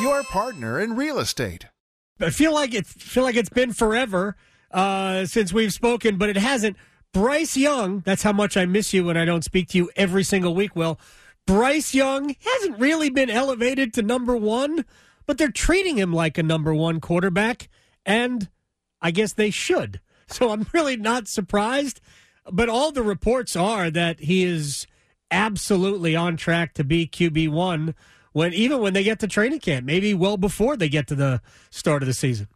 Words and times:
your 0.00 0.22
partner 0.24 0.80
in 0.80 0.96
real 0.96 1.18
estate. 1.18 1.66
I 2.20 2.30
feel 2.30 2.54
like 2.54 2.74
it 2.74 2.86
feel 2.86 3.22
like 3.22 3.36
it's 3.36 3.50
been 3.50 3.72
forever 3.72 4.36
uh, 4.70 5.26
since 5.26 5.52
we've 5.52 5.72
spoken, 5.72 6.16
but 6.16 6.28
it 6.28 6.36
hasn't. 6.36 6.76
Bryce 7.12 7.56
Young, 7.56 8.00
that's 8.00 8.22
how 8.22 8.32
much 8.32 8.56
I 8.56 8.66
miss 8.66 8.92
you 8.92 9.04
when 9.04 9.16
I 9.16 9.24
don't 9.24 9.44
speak 9.44 9.68
to 9.68 9.78
you 9.78 9.90
every 9.96 10.22
single 10.22 10.54
week. 10.54 10.76
Will 10.76 10.98
Bryce 11.46 11.94
Young 11.94 12.34
hasn't 12.40 12.78
really 12.78 13.08
been 13.08 13.30
elevated 13.30 13.94
to 13.94 14.02
number 14.02 14.36
one, 14.36 14.84
but 15.26 15.38
they're 15.38 15.50
treating 15.50 15.96
him 15.96 16.12
like 16.12 16.36
a 16.36 16.42
number 16.42 16.74
one 16.74 17.00
quarterback, 17.00 17.68
and 18.04 18.48
I 19.00 19.10
guess 19.10 19.32
they 19.32 19.50
should. 19.50 20.00
So 20.28 20.50
I'm 20.50 20.66
really 20.74 20.96
not 20.96 21.28
surprised. 21.28 22.00
But 22.50 22.68
all 22.68 22.90
the 22.90 23.04
reports 23.04 23.54
are 23.54 23.92
that 23.92 24.18
he 24.18 24.42
is 24.42 24.84
absolutely 25.30 26.16
on 26.16 26.36
track 26.36 26.74
to 26.74 26.82
be 26.82 27.06
QB 27.06 27.50
one 27.50 27.94
when 28.36 28.52
even 28.52 28.80
when 28.80 28.92
they 28.92 29.02
get 29.02 29.18
to 29.20 29.26
training 29.26 29.60
camp, 29.60 29.86
maybe 29.86 30.12
well 30.12 30.36
before 30.36 30.76
they 30.76 30.90
get 30.90 31.06
to 31.06 31.14
the 31.14 31.40
start 31.70 32.02
of 32.02 32.06
the 32.06 32.12
season. 32.12 32.46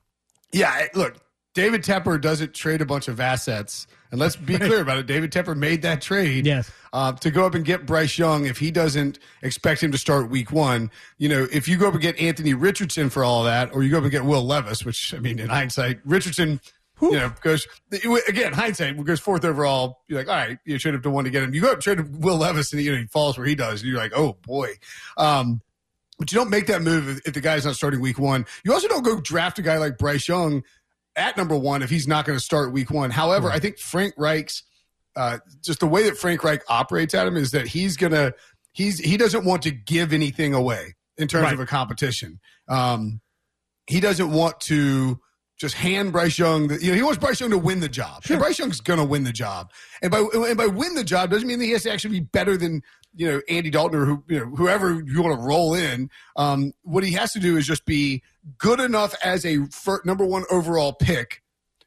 Yeah, 0.53 0.89
look, 0.93 1.17
David 1.55 1.83
Tepper 1.83 2.21
doesn't 2.21 2.53
trade 2.53 2.83
a 2.83 2.85
bunch 2.85 3.09
of 3.09 3.19
assets. 3.19 3.87
And 4.11 4.21
let's 4.21 4.37
be 4.37 4.59
clear 4.59 4.83
about 4.83 4.99
it. 4.99 5.07
David 5.07 5.33
Tepper 5.33 5.57
made 5.57 5.81
that 5.81 6.03
trade 6.03 6.45
yes. 6.45 6.71
uh, 6.93 7.13
to 7.13 7.31
go 7.31 7.47
up 7.47 7.55
and 7.55 7.65
get 7.65 7.87
Bryce 7.87 8.19
Young 8.19 8.45
if 8.45 8.59
he 8.59 8.71
doesn't 8.71 9.21
expect 9.41 9.83
him 9.83 9.91
to 9.93 9.97
start 9.97 10.29
week 10.29 10.53
one. 10.53 10.91
You 11.17 11.31
know, 11.31 11.49
if 11.51 11.67
you 11.67 11.79
go 11.79 11.89
up 11.89 11.95
and 11.95 12.03
get 12.03 12.21
Anthony 12.21 12.53
Richardson 12.53 13.09
for 13.09 13.25
all 13.25 13.45
that, 13.45 13.73
or 13.73 13.83
you 13.83 13.91
go 13.91 13.97
up 13.97 14.03
and 14.03 14.13
get 14.13 14.27
Will 14.27 14.45
Levis, 14.45 14.85
which, 14.85 15.15
I 15.15 15.19
mean, 15.19 15.39
in 15.39 15.49
hindsight, 15.49 16.01
Richardson– 16.05 16.61
you 17.03 17.13
know, 17.13 17.33
goes 17.41 17.67
again, 18.29 18.53
hindsight 18.53 19.03
goes 19.05 19.21
fourth 19.21 19.45
overall. 19.45 20.03
You're 20.09 20.19
like, 20.19 20.29
all 20.29 20.35
right, 20.35 20.59
you 20.65 20.79
should 20.79 20.93
have 20.95 21.03
done 21.03 21.13
one 21.13 21.25
to 21.25 21.31
get 21.31 21.43
him. 21.43 21.55
You 21.55 21.63
go 21.63 21.73
up 21.73 21.81
trade 21.81 22.23
Will 22.23 22.37
Levis 22.37 22.73
and 22.73 22.83
you 22.83 22.93
know, 22.93 22.99
he 22.99 23.07
falls 23.07 23.39
where 23.39 23.47
he 23.47 23.55
does. 23.55 23.81
And 23.81 23.91
you're 23.91 23.99
like, 23.99 24.13
oh 24.15 24.37
boy. 24.43 24.75
Um, 25.17 25.63
but 26.21 26.31
you 26.31 26.39
don't 26.39 26.51
make 26.51 26.67
that 26.67 26.83
move 26.83 27.21
if, 27.25 27.33
the 27.33 27.41
guy's 27.41 27.65
not 27.65 27.75
starting 27.75 28.01
week 28.01 28.19
one. 28.19 28.45
You 28.63 28.75
also 28.75 28.87
don't 28.87 29.03
go 29.03 29.21
draft 29.21 29.59
a 29.59 29.63
guy 29.63 29.79
like 29.79 29.97
Bryce 29.97 30.29
Young 30.29 30.63
at 31.17 31.37
number 31.39 31.57
one 31.57 31.83
if 31.83 31.89
he's 31.89 32.07
not 32.07 32.27
going 32.27 32.39
to 32.39 32.45
start 32.45 32.73
week 32.73 32.91
one. 32.91 33.11
However, 33.11 33.49
right. 33.49 33.57
I 33.57 33.59
think 33.59 33.79
Frank 33.79 34.13
Reich's 34.19 34.63
uh, 35.17 35.39
just 35.65 35.81
the 35.81 35.87
way 35.87 36.05
that 36.05 36.19
Frank 36.19 36.45
Reich 36.45 36.63
operates 36.69 37.15
at 37.15 37.27
him 37.27 37.37
is 37.37 37.53
that 37.53 37.67
he's 37.67 37.97
gonna 37.97 38.35
he's 38.73 38.99
he 38.99 39.17
doesn't 39.17 39.45
want 39.45 39.63
to 39.63 39.71
give 39.71 40.13
anything 40.13 40.53
away 40.53 40.95
in 41.17 41.27
terms 41.27 41.45
right. 41.45 41.55
of 41.55 41.61
a 41.61 41.67
competition. 41.67 42.39
Um, 42.69 43.21
he 43.87 43.99
doesn't 43.99 44.31
want 44.31 44.61
to 44.61 45.21
just 45.59 45.75
hand 45.75 46.13
Bryce 46.13 46.39
Young. 46.39 46.69
The, 46.69 46.83
you 46.83 46.91
know, 46.91 46.97
he 46.97 47.03
wants 47.03 47.19
Bryce 47.19 47.41
Young 47.41 47.51
to 47.51 47.59
win 47.59 47.81
the 47.81 47.89
job. 47.89 48.25
Sure. 48.25 48.37
And 48.37 48.43
Bryce 48.43 48.59
Young's 48.59 48.81
going 48.81 48.99
to 48.99 49.05
win 49.05 49.25
the 49.25 49.33
job. 49.33 49.73
And 50.01 50.11
by 50.11 50.25
and 50.33 50.57
by 50.57 50.67
win 50.67 50.95
the 50.95 51.05
job 51.05 51.31
doesn't 51.31 51.49
mean 51.49 51.59
that 51.59 51.65
he 51.65 51.73
has 51.73 51.83
to 51.85 51.93
actually 51.93 52.21
be 52.21 52.27
better 52.27 52.57
than 52.57 52.83
you 53.15 53.31
know 53.31 53.41
Andy 53.49 53.71
Dalton 53.71 54.01
or 54.01 54.05
who 54.05 54.25
you 54.29 54.41
know 54.41 54.47
whoever 54.47 55.03
you 55.03 55.23
want 55.23 55.41
to 55.41 55.47
roll 55.47 55.75
in. 55.75 56.11
Um, 56.37 56.73
what 56.83 57.05
he 57.05 57.13
has 57.13 57.33
to 57.33 57.41
do 57.41 57.57
is 57.57 57.67
just 57.67 57.85
be 57.85 58.23
good 58.59 58.81
enough 58.81 59.15
as 59.23 59.45
a 59.45 59.67
number 60.05 60.25
one 60.25 60.45
overall 60.51 60.93
pick 60.93 61.43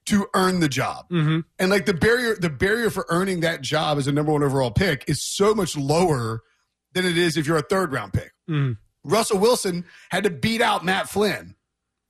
to 0.06 0.28
earn 0.34 0.60
the 0.60 0.70
job. 0.70 1.08
Mm-hmm. 1.10 1.40
And 1.60 1.72
like 1.72 1.86
the 1.86 1.94
barrier, 1.94 2.36
the 2.36 2.50
barrier 2.50 2.90
for 2.90 3.06
earning 3.10 3.40
that 3.42 3.62
job 3.62 3.98
as 3.98 4.08
a 4.08 4.12
number 4.12 4.32
one 4.32 4.44
overall 4.44 4.72
pick 4.72 5.06
is 5.08 5.22
so 5.22 5.56
much 5.56 5.78
lower 5.78 6.42
than 6.94 7.06
it 7.06 7.18
is 7.18 7.38
if 7.38 7.48
you're 7.48 7.58
a 7.58 7.62
third 7.62 7.92
round 7.92 8.14
pick. 8.14 8.34
Mm-hmm. 8.50 8.74
Russell 9.10 9.40
Wilson 9.40 9.86
had 10.12 10.24
to 10.24 10.30
beat 10.30 10.62
out 10.62 10.86
Matt 10.86 11.10
Flynn 11.10 11.56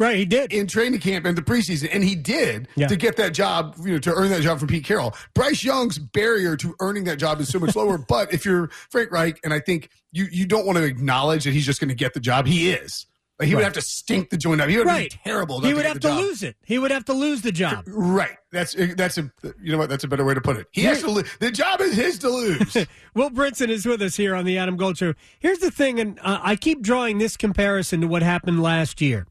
Right, 0.04 0.18
he 0.18 0.26
did 0.26 0.52
in 0.52 0.68
training 0.68 1.00
camp 1.00 1.26
and 1.26 1.38
the 1.38 1.42
preseason, 1.42 1.88
and 1.94 2.04
he 2.04 2.14
did 2.14 2.68
yeah. 2.76 2.88
to 2.88 2.96
get 2.98 3.16
that 3.16 3.34
job, 3.34 3.76
you 3.84 3.94
know, 3.94 4.00
to 4.00 4.14
earn 4.14 4.30
that 4.32 4.42
job 4.42 4.60
from 4.60 4.68
Pete 4.68 4.84
Carroll. 4.84 5.16
Bryce 5.34 5.64
Young's 5.64 5.98
barrier 5.98 6.58
to 6.58 6.76
earning 6.82 7.06
that 7.06 7.20
job 7.20 7.40
is 7.40 7.48
so 7.48 7.58
much 7.58 7.74
lower. 7.74 7.98
but 8.10 8.34
if 8.34 8.44
you're 8.44 8.68
Frank 8.90 9.12
Reich, 9.12 9.40
and 9.46 9.54
I 9.54 9.62
think 9.62 9.90
you 10.12 10.28
you 10.30 10.46
don't 10.46 10.66
want 10.66 10.78
to 10.78 10.84
acknowledge 10.84 11.46
that 11.46 11.54
he's 11.54 11.66
just 11.66 11.80
going 11.80 11.88
to 11.88 11.96
get 11.96 12.14
the 12.14 12.20
job, 12.20 12.48
he 12.48 12.72
is. 12.72 13.06
Like 13.40 13.48
he 13.48 13.56
right. 13.56 13.60
would 13.60 13.64
have 13.64 13.74
to 13.74 13.82
stink 13.82 14.30
the 14.30 14.38
joint 14.38 14.62
up. 14.62 14.70
He 14.70 14.78
would 14.78 14.86
right. 14.86 15.10
be 15.10 15.18
terrible. 15.24 15.60
He 15.60 15.74
would 15.74 15.86
have 15.86 16.00
to 16.02 16.14
lose 16.14 16.44
it. 16.44 16.56
He 16.66 16.78
would 16.78 16.92
have 16.92 17.06
to 17.06 17.14
lose 17.14 17.42
the 17.42 17.52
job. 17.52 17.86
Right. 17.88 18.38
That's 18.52 18.76
that's 18.96 19.18
a 19.18 19.32
you 19.62 19.72
know 19.72 19.80
what? 19.80 19.90
That's 19.90 20.04
a 20.04 20.08
better 20.08 20.24
way 20.24 20.36
to 20.36 20.42
put 20.42 20.58
it. 20.58 20.68
He 20.72 20.84
has 20.84 21.02
to 21.02 21.10
lose. 21.10 21.30
The 21.40 21.50
job 21.50 21.82
is 21.82 21.96
his 21.96 22.20
to 22.20 22.30
lose. 22.30 22.76
Will 23.16 23.32
Brinson 23.32 23.70
is 23.70 23.86
with 23.86 24.02
us 24.02 24.16
here 24.16 24.36
on 24.36 24.46
the 24.46 24.60
Adam 24.60 24.78
Gold 24.78 24.98
Show. 24.98 25.14
Here's 25.40 25.60
the 25.60 25.72
thing, 25.72 26.00
and 26.00 26.20
uh, 26.20 26.40
I 26.44 26.56
keep 26.56 26.82
drawing 26.82 27.18
this 27.18 27.36
comparison 27.36 28.02
to 28.02 28.08
what 28.08 28.22
happened 28.22 28.62
last 28.62 29.02
year. 29.02 29.26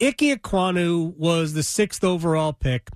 Ike 0.00 0.18
Ekwonu 0.18 1.16
was 1.16 1.52
the 1.52 1.62
sixth 1.62 2.02
overall 2.02 2.52
pick, 2.52 2.88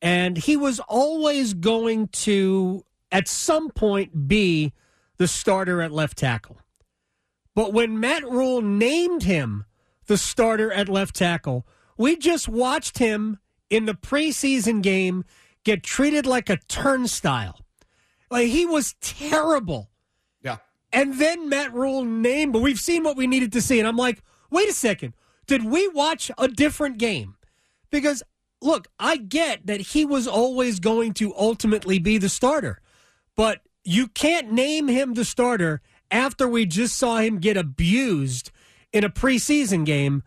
and 0.00 0.36
he 0.36 0.56
was 0.56 0.80
always 0.80 1.54
going 1.54 2.08
to, 2.08 2.84
at 3.10 3.28
some 3.28 3.70
point, 3.70 4.28
be 4.28 4.72
the 5.18 5.28
starter 5.28 5.80
at 5.80 5.92
left 5.92 6.18
tackle. 6.18 6.58
But 7.54 7.72
when 7.72 8.00
Matt 8.00 8.28
Rhule 8.28 8.62
named 8.62 9.22
him 9.24 9.66
the 10.06 10.18
starter 10.18 10.72
at 10.72 10.88
left 10.88 11.14
tackle, 11.14 11.66
we 11.96 12.16
just 12.16 12.48
watched 12.48 12.98
him 12.98 13.38
in 13.70 13.86
the 13.86 13.94
preseason 13.94 14.82
game 14.82 15.24
get 15.64 15.82
treated 15.82 16.26
like 16.26 16.50
a 16.50 16.58
turnstile. 16.68 17.60
Like 18.30 18.48
he 18.48 18.66
was 18.66 18.94
terrible. 19.00 19.90
Yeah. 20.42 20.56
And 20.92 21.18
then 21.18 21.48
Matt 21.48 21.72
Rhule 21.72 22.04
named, 22.04 22.52
but 22.52 22.62
we've 22.62 22.78
seen 22.78 23.04
what 23.04 23.16
we 23.16 23.26
needed 23.26 23.52
to 23.52 23.60
see. 23.60 23.78
And 23.78 23.86
I'm 23.86 23.96
like, 23.96 24.22
wait 24.50 24.68
a 24.68 24.72
second. 24.72 25.14
Did 25.46 25.64
we 25.64 25.88
watch 25.88 26.30
a 26.38 26.48
different 26.48 26.98
game? 26.98 27.36
Because, 27.90 28.22
look, 28.60 28.88
I 28.98 29.16
get 29.16 29.66
that 29.66 29.80
he 29.80 30.04
was 30.04 30.26
always 30.26 30.80
going 30.80 31.14
to 31.14 31.34
ultimately 31.36 31.98
be 31.98 32.18
the 32.18 32.28
starter, 32.28 32.80
but 33.36 33.60
you 33.84 34.08
can't 34.08 34.52
name 34.52 34.88
him 34.88 35.14
the 35.14 35.24
starter 35.24 35.80
after 36.10 36.46
we 36.46 36.66
just 36.66 36.96
saw 36.96 37.18
him 37.18 37.38
get 37.38 37.56
abused 37.56 38.50
in 38.92 39.04
a 39.04 39.10
preseason 39.10 39.84
game. 39.84 40.22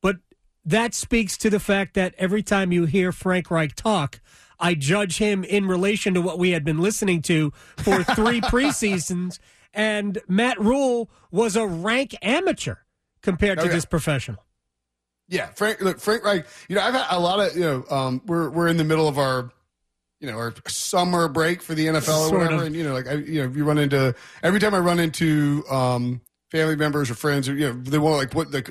But 0.00 0.18
that 0.64 0.94
speaks 0.94 1.36
to 1.38 1.50
the 1.50 1.60
fact 1.60 1.94
that 1.94 2.14
every 2.18 2.42
time 2.42 2.72
you 2.72 2.84
hear 2.84 3.12
Frank 3.12 3.50
Reich 3.50 3.74
talk, 3.74 4.20
I 4.58 4.74
judge 4.74 5.18
him 5.18 5.42
in 5.42 5.66
relation 5.66 6.14
to 6.14 6.20
what 6.20 6.38
we 6.38 6.50
had 6.50 6.64
been 6.64 6.78
listening 6.78 7.22
to 7.22 7.52
for 7.78 8.04
three 8.14 8.40
preseasons. 8.40 9.38
And 9.72 10.20
Matt 10.28 10.60
Rhule 10.60 11.10
was 11.30 11.56
a 11.56 11.66
rank 11.66 12.14
amateur 12.22 12.76
compared 13.22 13.58
to 13.60 13.68
this 13.68 13.84
professional. 13.84 14.44
Yeah, 15.30 15.46
Frank. 15.54 15.80
Look, 15.80 16.00
Frank. 16.00 16.24
Like 16.24 16.46
you 16.68 16.76
know, 16.76 16.82
I've 16.82 16.92
had 16.92 17.06
a 17.10 17.18
lot 17.18 17.40
of 17.40 17.56
you 17.56 17.62
know. 17.62 17.84
Um, 17.88 18.20
we're 18.26 18.50
we're 18.50 18.68
in 18.68 18.76
the 18.76 18.84
middle 18.84 19.08
of 19.08 19.18
our 19.18 19.50
you 20.20 20.30
know, 20.30 20.36
our 20.36 20.54
summer 20.68 21.28
break 21.28 21.62
for 21.62 21.74
the 21.74 21.86
NFL 21.86 21.96
or 21.96 22.02
sort 22.02 22.32
whatever. 22.32 22.54
Of. 22.56 22.66
And, 22.66 22.76
you 22.76 22.84
know, 22.84 22.92
like, 22.92 23.08
I, 23.08 23.14
you 23.14 23.42
know, 23.42 23.52
you 23.54 23.64
run 23.64 23.78
into, 23.78 24.14
every 24.42 24.60
time 24.60 24.74
I 24.74 24.78
run 24.78 25.00
into, 25.00 25.64
um, 25.70 26.20
family 26.50 26.76
members 26.76 27.10
or 27.10 27.14
friends 27.14 27.48
or, 27.48 27.54
you 27.54 27.68
know, 27.68 27.72
they 27.72 27.98
want 27.98 28.18
like, 28.18 28.34
what, 28.34 28.52
like, 28.52 28.68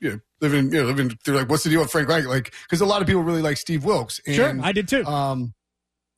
you 0.00 0.10
know, 0.10 0.20
living, 0.40 0.72
you 0.72 0.80
know, 0.80 0.86
living, 0.86 1.18
they're 1.24 1.34
like, 1.34 1.48
what's 1.48 1.64
the 1.64 1.70
deal 1.70 1.80
with 1.80 1.90
Frank 1.90 2.08
Reich? 2.08 2.26
Like, 2.26 2.54
cause 2.68 2.80
a 2.80 2.86
lot 2.86 3.02
of 3.02 3.08
people 3.08 3.22
really 3.22 3.42
like 3.42 3.56
Steve 3.56 3.84
Wilkes. 3.84 4.20
And, 4.24 4.36
sure. 4.36 4.58
I 4.62 4.70
did 4.70 4.86
too. 4.86 5.04
Um, 5.04 5.52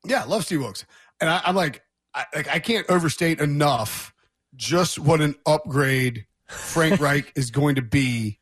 yeah, 0.05 0.25
love 0.25 0.45
Steve 0.45 0.61
Wilkes, 0.61 0.85
And 1.21 1.31
I, 1.31 1.41
am 1.47 1.57
like, 1.57 1.83
I, 2.15 2.25
like, 2.35 2.49
I 2.49 2.59
can't 2.59 2.89
overstate 2.91 3.41
enough 3.41 4.13
just 4.55 4.99
what 4.99 5.21
an 5.23 5.37
upgrade 5.47 6.27
Frank 6.49 7.01
Reich 7.01 7.33
is 7.35 7.51
going 7.51 7.77
to 7.77 7.83
be 7.83 8.41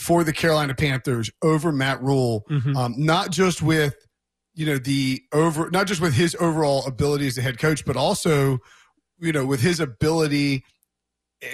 for 0.00 0.24
the 0.24 0.32
Carolina 0.32 0.74
Panthers 0.74 1.30
over 1.42 1.72
Matt 1.72 2.02
Rhule, 2.02 2.46
mm-hmm. 2.50 2.74
um, 2.76 2.94
not 2.96 3.30
just 3.30 3.60
with 3.60 3.94
you 4.54 4.66
know 4.66 4.78
the 4.78 5.22
over, 5.32 5.70
not 5.70 5.86
just 5.86 6.00
with 6.00 6.14
his 6.14 6.34
overall 6.40 6.86
ability 6.86 7.26
as 7.26 7.36
a 7.36 7.42
head 7.42 7.58
coach, 7.58 7.84
but 7.84 7.96
also 7.96 8.58
you 9.18 9.32
know 9.32 9.44
with 9.44 9.60
his 9.60 9.78
ability 9.78 10.64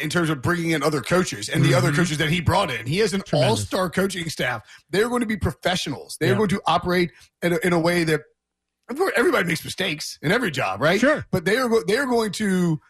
in 0.02 0.10
terms 0.10 0.31
of 0.31 0.43
bringing 0.43 0.70
in 0.70 0.82
other 0.82 1.00
coaches 1.00 1.48
and 1.48 1.64
the 1.64 1.69
mm-hmm. 1.69 1.78
other 1.78 1.93
coaches 1.93 2.19
that 2.19 2.28
he 2.28 2.40
brought 2.40 2.70
in. 2.70 2.87
He 2.87 2.98
has 2.98 3.12
an 3.14 3.22
all 3.32 3.56
star 3.56 3.90
coaching 3.90 4.28
staff. 4.31 4.62
They're 4.90 5.08
going 5.08 5.20
to 5.20 5.26
be 5.26 5.37
professionals. 5.37 6.16
They're 6.19 6.31
yeah. 6.31 6.37
going 6.37 6.48
to 6.50 6.60
operate 6.66 7.12
in 7.43 7.52
a, 7.52 7.58
in 7.64 7.72
a 7.72 7.78
way 7.78 8.04
that 8.04 8.22
everybody 9.16 9.46
makes 9.46 9.64
mistakes 9.64 10.19
in 10.22 10.31
every 10.31 10.50
job, 10.52 10.81
right? 10.81 11.00
Sure. 11.00 11.26
But 11.32 11.44
they 11.44 11.56
are 11.56 11.69
they 11.87 11.96
are 11.96 12.06
going 12.06 12.32
to 12.32 12.81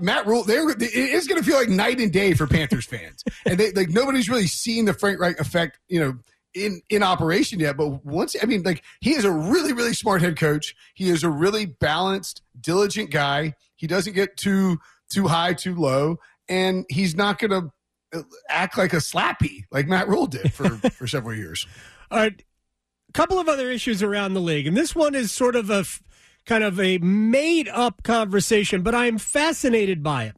Matt 0.00 0.26
Rhule, 0.26 0.44
they're 0.44 0.64
it's 0.78 1.26
going 1.26 1.40
to 1.40 1.46
feel 1.46 1.58
like 1.58 1.68
night 1.68 2.00
and 2.00 2.12
day 2.12 2.34
for 2.34 2.46
Panthers 2.46 2.86
fans, 2.86 3.22
and 3.44 3.58
they 3.58 3.72
like 3.72 3.90
nobody's 3.90 4.28
really 4.28 4.46
seen 4.46 4.86
the 4.86 4.94
Frank 4.94 5.20
Reich 5.20 5.38
effect, 5.38 5.78
you 5.88 6.00
know, 6.00 6.18
in 6.54 6.80
in 6.88 7.02
operation 7.02 7.60
yet. 7.60 7.76
But 7.76 8.04
once, 8.04 8.34
I 8.42 8.46
mean, 8.46 8.62
like 8.62 8.82
he 9.00 9.12
is 9.12 9.24
a 9.24 9.30
really 9.30 9.72
really 9.72 9.92
smart 9.92 10.22
head 10.22 10.38
coach. 10.38 10.74
He 10.94 11.10
is 11.10 11.22
a 11.22 11.30
really 11.30 11.66
balanced, 11.66 12.42
diligent 12.60 13.10
guy. 13.10 13.54
He 13.76 13.86
doesn't 13.86 14.14
get 14.14 14.36
too 14.36 14.78
too 15.10 15.28
high, 15.28 15.54
too 15.54 15.74
low, 15.74 16.18
and 16.48 16.84
he's 16.88 17.14
not 17.14 17.38
going 17.38 17.50
to 17.50 18.18
uh, 18.18 18.22
act 18.48 18.78
like 18.78 18.92
a 18.92 18.96
slappy 18.96 19.64
like 19.70 19.86
Matt 19.86 20.08
Rhule 20.08 20.26
did 20.26 20.52
for, 20.52 20.68
for 20.90 21.06
several 21.06 21.36
years. 21.36 21.66
All 22.10 22.18
right. 22.18 22.42
A 23.08 23.12
couple 23.12 23.38
of 23.38 23.48
other 23.48 23.70
issues 23.70 24.02
around 24.02 24.34
the 24.34 24.40
league, 24.40 24.66
and 24.66 24.76
this 24.76 24.94
one 24.94 25.14
is 25.14 25.32
sort 25.32 25.56
of 25.56 25.70
a 25.70 25.78
f- 25.78 26.02
kind 26.48 26.64
of 26.64 26.80
a 26.80 26.98
made 26.98 27.68
up 27.68 28.02
conversation, 28.02 28.82
but 28.82 28.94
I 28.94 29.06
am 29.06 29.18
fascinated 29.18 30.02
by 30.02 30.24
it. 30.24 30.36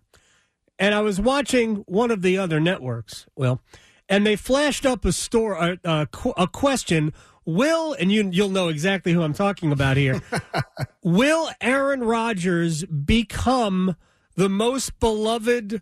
And 0.78 0.94
I 0.94 1.00
was 1.00 1.20
watching 1.20 1.76
one 1.86 2.10
of 2.10 2.22
the 2.22 2.36
other 2.36 2.58
networks, 2.58 3.26
well, 3.36 3.60
and 4.08 4.26
they 4.26 4.34
flashed 4.34 4.84
up 4.84 5.04
a 5.04 5.12
store 5.12 5.54
a, 5.54 5.78
a, 5.84 6.08
a 6.36 6.48
question. 6.48 7.12
Will 7.46 7.94
and 7.94 8.10
you 8.12 8.28
you'll 8.32 8.50
know 8.50 8.68
exactly 8.68 9.12
who 9.12 9.22
I'm 9.22 9.32
talking 9.34 9.72
about 9.72 9.96
here. 9.96 10.20
will 11.02 11.50
Aaron 11.60 12.02
Rodgers 12.02 12.84
become 12.84 13.96
the 14.36 14.48
most 14.48 14.98
beloved 15.00 15.80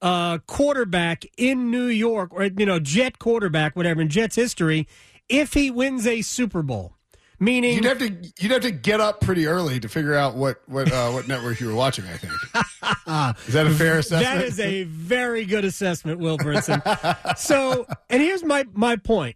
uh, 0.00 0.38
quarterback 0.46 1.24
in 1.38 1.70
New 1.70 1.86
York, 1.86 2.30
or 2.32 2.44
you 2.44 2.66
know, 2.66 2.78
Jet 2.78 3.18
quarterback, 3.18 3.74
whatever 3.74 4.02
in 4.02 4.08
Jets 4.08 4.36
history, 4.36 4.86
if 5.28 5.54
he 5.54 5.70
wins 5.70 6.06
a 6.06 6.22
Super 6.22 6.62
Bowl? 6.62 6.96
Meaning, 7.42 7.74
you'd 7.74 7.84
have 7.86 7.98
to 7.98 8.32
you'd 8.38 8.52
have 8.52 8.62
to 8.62 8.70
get 8.70 9.00
up 9.00 9.20
pretty 9.20 9.48
early 9.48 9.80
to 9.80 9.88
figure 9.88 10.14
out 10.14 10.36
what 10.36 10.62
what 10.66 10.92
uh, 10.92 11.10
what 11.10 11.26
network 11.26 11.58
you 11.58 11.66
were 11.66 11.74
watching. 11.74 12.04
I 12.04 12.16
think 12.16 12.32
is 13.48 13.54
that 13.54 13.66
a 13.66 13.70
fair 13.70 13.98
assessment? 13.98 14.38
That 14.38 14.44
is 14.44 14.60
a 14.60 14.84
very 14.84 15.44
good 15.44 15.64
assessment, 15.64 16.20
Will 16.20 16.38
Brinson. 16.38 17.36
so, 17.36 17.84
and 18.08 18.22
here's 18.22 18.44
my 18.44 18.64
my 18.74 18.94
point 18.94 19.34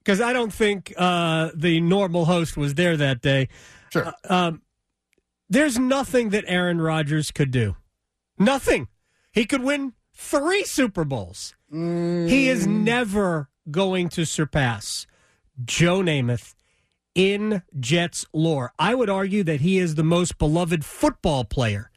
because 0.00 0.20
I 0.20 0.34
don't 0.34 0.52
think 0.52 0.92
uh, 0.98 1.48
the 1.54 1.80
normal 1.80 2.26
host 2.26 2.58
was 2.58 2.74
there 2.74 2.98
that 2.98 3.22
day. 3.22 3.48
Sure. 3.90 4.12
Uh, 4.28 4.34
um, 4.34 4.62
there's 5.48 5.78
nothing 5.78 6.30
that 6.30 6.44
Aaron 6.46 6.78
Rodgers 6.78 7.30
could 7.30 7.50
do. 7.50 7.74
Nothing. 8.38 8.88
He 9.32 9.46
could 9.46 9.62
win 9.62 9.94
three 10.14 10.64
Super 10.64 11.04
Bowls. 11.04 11.56
Mm. 11.72 12.28
He 12.28 12.50
is 12.50 12.66
never 12.66 13.48
going 13.70 14.10
to 14.10 14.26
surpass 14.26 15.06
Joe 15.64 16.00
Namath 16.00 16.54
in 17.14 17.62
Jets 17.78 18.26
lore. 18.32 18.72
I 18.78 18.94
would 18.94 19.10
argue 19.10 19.42
that 19.44 19.60
he 19.60 19.78
is 19.78 19.94
the 19.94 20.04
most 20.04 20.38
beloved 20.38 20.84
football 20.84 21.44
player 21.44 21.90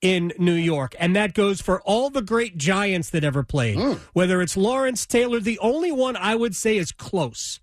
in 0.00 0.32
New 0.38 0.54
York, 0.54 0.94
and 0.98 1.14
that 1.14 1.34
goes 1.34 1.60
for 1.60 1.80
all 1.82 2.10
the 2.10 2.22
great 2.22 2.56
Giants 2.56 3.10
that 3.10 3.24
ever 3.24 3.42
played. 3.42 3.76
Mm. 3.78 3.98
Whether 4.12 4.40
it's 4.40 4.56
Lawrence 4.56 5.06
Taylor, 5.06 5.40
the 5.40 5.58
only 5.58 5.92
one 5.92 6.16
I 6.16 6.34
would 6.34 6.56
say 6.56 6.76
is 6.76 6.92
close 6.92 7.60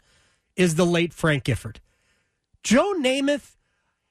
is 0.56 0.76
the 0.76 0.86
late 0.86 1.14
Frank 1.14 1.46
Gifford. 1.46 1.80
Joe 2.64 2.94
Namath, 2.98 3.56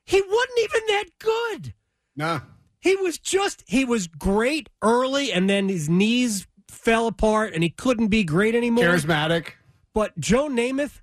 he 0.05 0.21
wasn't 0.21 0.59
even 0.59 0.81
that 0.89 1.05
good. 1.19 1.75
Nah. 2.17 2.41
He 2.81 2.97
was 2.97 3.19
just 3.19 3.65
he 3.67 3.85
was 3.85 4.07
great 4.07 4.69
early, 4.81 5.33
and 5.33 5.51
then 5.51 5.69
his 5.69 5.89
knees 5.89 6.47
fell 6.69 7.07
apart, 7.07 7.53
and 7.53 7.63
he 7.63 7.71
couldn't 7.71 8.09
be 8.09 8.25
great 8.25 8.55
anymore. 8.55 8.85
Charismatic. 8.85 9.53
But 9.93 10.19
Joe 10.19 10.49
Namath, 10.49 11.01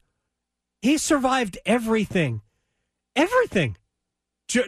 he 0.83 0.97
survived 0.97 1.57
everything, 1.65 2.41
everything. 3.15 3.77
Joe, 4.49 4.63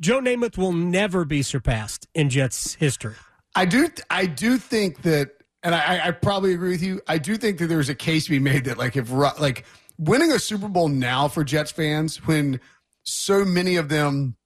Joe 0.00 0.20
Namath 0.22 0.56
will 0.56 0.72
never 0.72 1.26
be 1.26 1.42
surpassed 1.42 2.08
in 2.14 2.30
Jets 2.30 2.72
history. 2.74 3.14
I 3.54 3.66
do. 3.66 3.88
I 4.08 4.24
do 4.24 4.56
think 4.56 5.02
that, 5.02 5.32
and 5.62 5.74
I, 5.74 6.06
I 6.06 6.10
probably 6.12 6.54
agree 6.54 6.70
with 6.70 6.82
you. 6.82 7.02
I 7.06 7.18
do 7.18 7.36
think 7.36 7.58
that 7.58 7.66
there's 7.66 7.90
a 7.90 7.94
case 7.94 8.24
to 8.24 8.30
be 8.30 8.38
made 8.38 8.64
that, 8.64 8.78
like, 8.78 8.96
if 8.96 9.10
like 9.10 9.66
winning 9.98 10.32
a 10.32 10.38
Super 10.38 10.68
Bowl 10.68 10.88
now 10.88 11.28
for 11.28 11.44
Jets 11.44 11.70
fans, 11.70 12.26
when 12.26 12.58
so 13.02 13.44
many 13.44 13.76
of 13.76 13.90
them, 13.90 14.36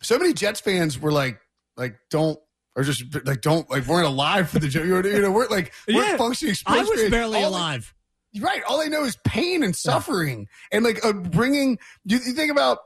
so 0.00 0.16
many 0.16 0.32
Jets 0.32 0.60
fans 0.60 0.96
were 0.96 1.10
like, 1.10 1.40
like, 1.76 1.98
don't 2.08 2.38
or 2.76 2.84
just 2.84 3.02
like 3.26 3.40
don't 3.40 3.68
like 3.68 3.86
weren't 3.88 4.06
alive 4.06 4.48
for 4.48 4.60
the 4.60 4.68
Jets. 4.68 4.86
you 4.86 5.22
know 5.22 5.32
we're 5.32 5.48
like 5.48 5.72
we're 5.88 6.04
Yeah, 6.04 6.16
functioning. 6.16 6.54
I 6.66 6.84
was 6.84 7.10
barely 7.10 7.42
alive. 7.42 7.92
Right. 8.40 8.62
All 8.68 8.78
they 8.78 8.88
know 8.88 9.04
is 9.04 9.16
pain 9.24 9.62
and 9.62 9.74
suffering, 9.74 10.48
and 10.72 10.84
like 10.84 11.04
uh, 11.04 11.12
bringing. 11.12 11.78
You, 12.04 12.18
you 12.18 12.32
think 12.32 12.50
about, 12.50 12.78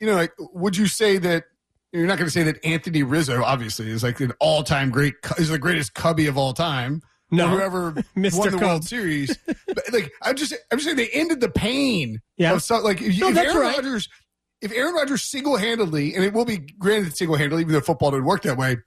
you 0.00 0.06
know, 0.06 0.14
like 0.14 0.32
would 0.38 0.76
you 0.76 0.86
say 0.86 1.18
that 1.18 1.44
you're 1.92 2.06
not 2.06 2.18
going 2.18 2.26
to 2.26 2.32
say 2.32 2.42
that 2.42 2.64
Anthony 2.64 3.04
Rizzo 3.04 3.42
obviously 3.42 3.88
is 3.88 4.02
like 4.02 4.20
an 4.20 4.32
all 4.40 4.64
time 4.64 4.90
great, 4.90 5.14
is 5.38 5.48
the 5.48 5.58
greatest 5.58 5.94
cubby 5.94 6.26
of 6.26 6.36
all 6.36 6.52
time. 6.52 7.02
No. 7.30 7.48
whoever 7.48 7.92
Mr. 8.16 8.38
won 8.38 8.50
the 8.50 8.58
Cub. 8.58 8.62
World 8.62 8.84
Series. 8.84 9.36
but 9.46 9.92
like 9.92 10.12
I'm 10.22 10.36
just, 10.36 10.52
I'm 10.70 10.78
just 10.78 10.84
saying 10.84 10.96
they 10.96 11.08
ended 11.08 11.40
the 11.40 11.48
pain. 11.48 12.20
Yeah. 12.36 12.52
Of 12.52 12.62
so, 12.62 12.78
like 12.80 13.00
if, 13.00 13.18
No, 13.18 13.28
if 13.28 13.36
Aaron 13.36 13.56
right. 13.56 13.76
Rodgers, 13.76 14.08
if 14.60 14.72
Aaron 14.72 14.94
Rodgers 14.94 15.22
single 15.22 15.56
handedly, 15.56 16.14
and 16.14 16.24
it 16.24 16.32
will 16.32 16.44
be 16.44 16.58
granted 16.58 17.16
single 17.16 17.36
handedly, 17.36 17.62
even 17.62 17.74
though 17.74 17.80
football 17.80 18.10
didn't 18.10 18.26
work 18.26 18.42
that 18.42 18.56
way, 18.56 18.78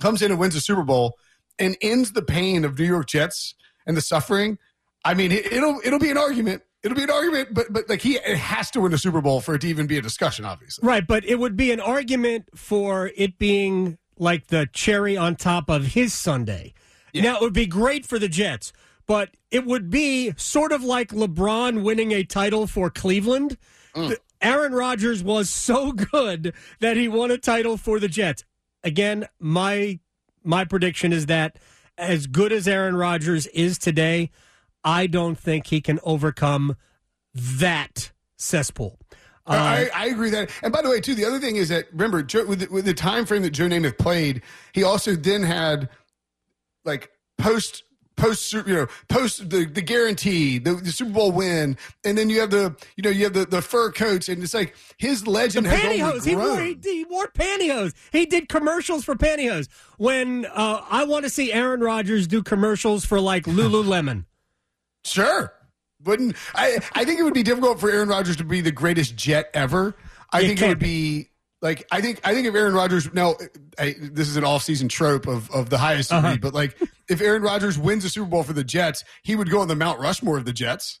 comes 0.00 0.22
in 0.22 0.30
and 0.30 0.40
wins 0.40 0.54
a 0.54 0.60
Super 0.60 0.84
Bowl 0.84 1.18
and 1.58 1.76
ends 1.82 2.12
the 2.12 2.22
pain 2.22 2.64
of 2.64 2.78
New 2.78 2.86
York 2.86 3.08
Jets 3.08 3.54
and 3.86 3.96
the 3.96 4.00
suffering. 4.00 4.58
I 5.04 5.14
mean, 5.14 5.32
it, 5.32 5.52
it'll 5.52 5.80
it'll 5.84 5.98
be 5.98 6.10
an 6.10 6.18
argument. 6.18 6.62
It'll 6.82 6.96
be 6.96 7.02
an 7.04 7.10
argument, 7.10 7.48
but 7.52 7.72
but 7.72 7.88
like 7.88 8.02
he 8.02 8.16
it 8.16 8.36
has 8.36 8.70
to 8.72 8.80
win 8.80 8.92
a 8.92 8.98
Super 8.98 9.20
Bowl 9.20 9.40
for 9.40 9.54
it 9.54 9.60
to 9.62 9.68
even 9.68 9.86
be 9.86 9.98
a 9.98 10.02
discussion. 10.02 10.44
Obviously, 10.44 10.86
Right, 10.86 11.06
but 11.06 11.24
it 11.24 11.38
would 11.38 11.56
be 11.56 11.72
an 11.72 11.80
argument 11.80 12.48
for 12.54 13.10
it 13.16 13.38
being 13.38 13.98
like 14.18 14.48
the 14.48 14.68
cherry 14.72 15.16
on 15.16 15.36
top 15.36 15.68
of 15.70 15.86
his 15.86 16.12
sundae. 16.12 16.72
Now, 17.14 17.36
it 17.36 17.40
would 17.40 17.52
be 17.54 17.66
great 17.66 18.06
for 18.06 18.18
the 18.18 18.28
Jets, 18.28 18.72
but 19.06 19.30
it 19.50 19.64
would 19.64 19.90
be 19.90 20.32
sort 20.36 20.70
of 20.70 20.84
like 20.84 21.08
LeBron 21.08 21.82
winning 21.82 22.12
a 22.12 22.22
title 22.22 22.66
for 22.68 22.90
Cleveland. 22.90 23.56
Mm. 23.94 24.10
The- 24.10 24.18
Aaron 24.40 24.72
Rodgers 24.72 25.22
was 25.24 25.50
so 25.50 25.90
good 25.92 26.54
that 26.78 26.96
he 26.96 27.08
won 27.08 27.32
a 27.32 27.38
title 27.38 27.76
for 27.76 27.98
the 27.98 28.06
Jets. 28.08 28.44
Again, 28.84 29.26
my 29.40 29.98
my 30.44 30.64
prediction 30.64 31.12
is 31.12 31.26
that 31.26 31.58
as 31.96 32.28
good 32.28 32.52
as 32.52 32.68
Aaron 32.68 32.94
Rodgers 32.94 33.48
is 33.48 33.78
today, 33.78 34.30
I 34.84 35.06
don't 35.06 35.38
think 35.38 35.66
he 35.66 35.80
can 35.80 35.98
overcome 36.02 36.76
that 37.34 38.12
cesspool. 38.36 38.98
Uh, 39.46 39.52
I, 39.52 39.90
I 39.94 40.06
agree 40.06 40.30
that. 40.30 40.50
And 40.62 40.72
by 40.72 40.82
the 40.82 40.90
way, 40.90 41.00
too, 41.00 41.14
the 41.14 41.24
other 41.24 41.40
thing 41.40 41.56
is 41.56 41.70
that 41.70 41.86
remember 41.92 42.22
Joe, 42.22 42.44
with, 42.44 42.60
the, 42.60 42.66
with 42.70 42.84
the 42.84 42.94
time 42.94 43.24
frame 43.24 43.42
that 43.42 43.50
Joe 43.50 43.66
Namath 43.66 43.96
played, 43.96 44.42
he 44.72 44.84
also 44.84 45.14
then 45.14 45.42
had 45.42 45.88
like 46.84 47.10
post 47.38 47.84
post 48.18 48.52
you 48.52 48.62
know 48.66 48.86
post 49.08 49.48
the, 49.48 49.64
the 49.64 49.80
guarantee 49.80 50.58
the, 50.58 50.74
the 50.74 50.92
Super 50.92 51.12
Bowl 51.12 51.32
win, 51.32 51.78
and 52.04 52.18
then 52.18 52.28
you 52.28 52.40
have 52.40 52.50
the 52.50 52.76
you 52.96 53.02
know 53.02 53.10
you 53.10 53.24
have 53.24 53.32
the, 53.32 53.46
the 53.46 53.62
fur 53.62 53.90
coats, 53.90 54.28
and 54.28 54.42
it's 54.42 54.52
like 54.52 54.74
his 54.98 55.26
legend 55.26 55.66
has 55.66 55.82
only 55.82 55.98
pantyhose. 55.98 56.26
He 56.26 56.36
wore, 56.36 56.60
he, 56.60 56.78
he 56.82 57.04
wore 57.04 57.28
pantyhose. 57.28 57.94
He 58.12 58.26
did 58.26 58.50
commercials 58.50 59.04
for 59.04 59.14
pantyhose. 59.14 59.68
When 59.96 60.44
uh, 60.44 60.82
I 60.90 61.04
want 61.04 61.24
to 61.24 61.30
see 61.30 61.52
Aaron 61.52 61.80
Rodgers 61.80 62.26
do 62.26 62.42
commercials 62.42 63.06
for 63.06 63.20
like 63.20 63.44
Lululemon. 63.44 64.24
Sure. 65.04 65.52
Wouldn't 66.04 66.36
I? 66.54 66.78
I 66.94 67.04
think 67.04 67.18
it 67.18 67.24
would 67.24 67.34
be 67.34 67.42
difficult 67.42 67.80
for 67.80 67.90
Aaron 67.90 68.08
Rodgers 68.08 68.36
to 68.36 68.44
be 68.44 68.60
the 68.60 68.70
greatest 68.72 69.16
Jet 69.16 69.50
ever. 69.54 69.96
I 70.32 70.42
It 70.42 70.46
think 70.46 70.62
it 70.62 70.68
would 70.68 70.78
be 70.78 71.30
like 71.60 71.86
I 71.90 72.00
think 72.00 72.20
I 72.22 72.34
think 72.34 72.46
if 72.46 72.54
Aaron 72.54 72.72
Rodgers 72.74 73.12
now 73.12 73.34
I, 73.78 73.96
this 74.00 74.28
is 74.28 74.36
an 74.36 74.44
off-season 74.44 74.88
trope 74.88 75.26
of 75.26 75.50
of 75.50 75.70
the 75.70 75.78
highest 75.78 76.10
degree, 76.10 76.28
Uh-huh. 76.30 76.38
but 76.40 76.54
like 76.54 76.76
if 77.08 77.20
Aaron 77.20 77.42
Rodgers 77.42 77.76
wins 77.78 78.04
a 78.04 78.10
Super 78.10 78.28
Bowl 78.28 78.44
for 78.44 78.52
the 78.52 78.62
Jets, 78.62 79.02
he 79.24 79.34
would 79.34 79.50
go 79.50 79.60
on 79.60 79.66
the 79.68 79.74
Mount 79.74 79.98
Rushmore 79.98 80.36
of 80.38 80.44
the 80.44 80.52
Jets. 80.52 81.00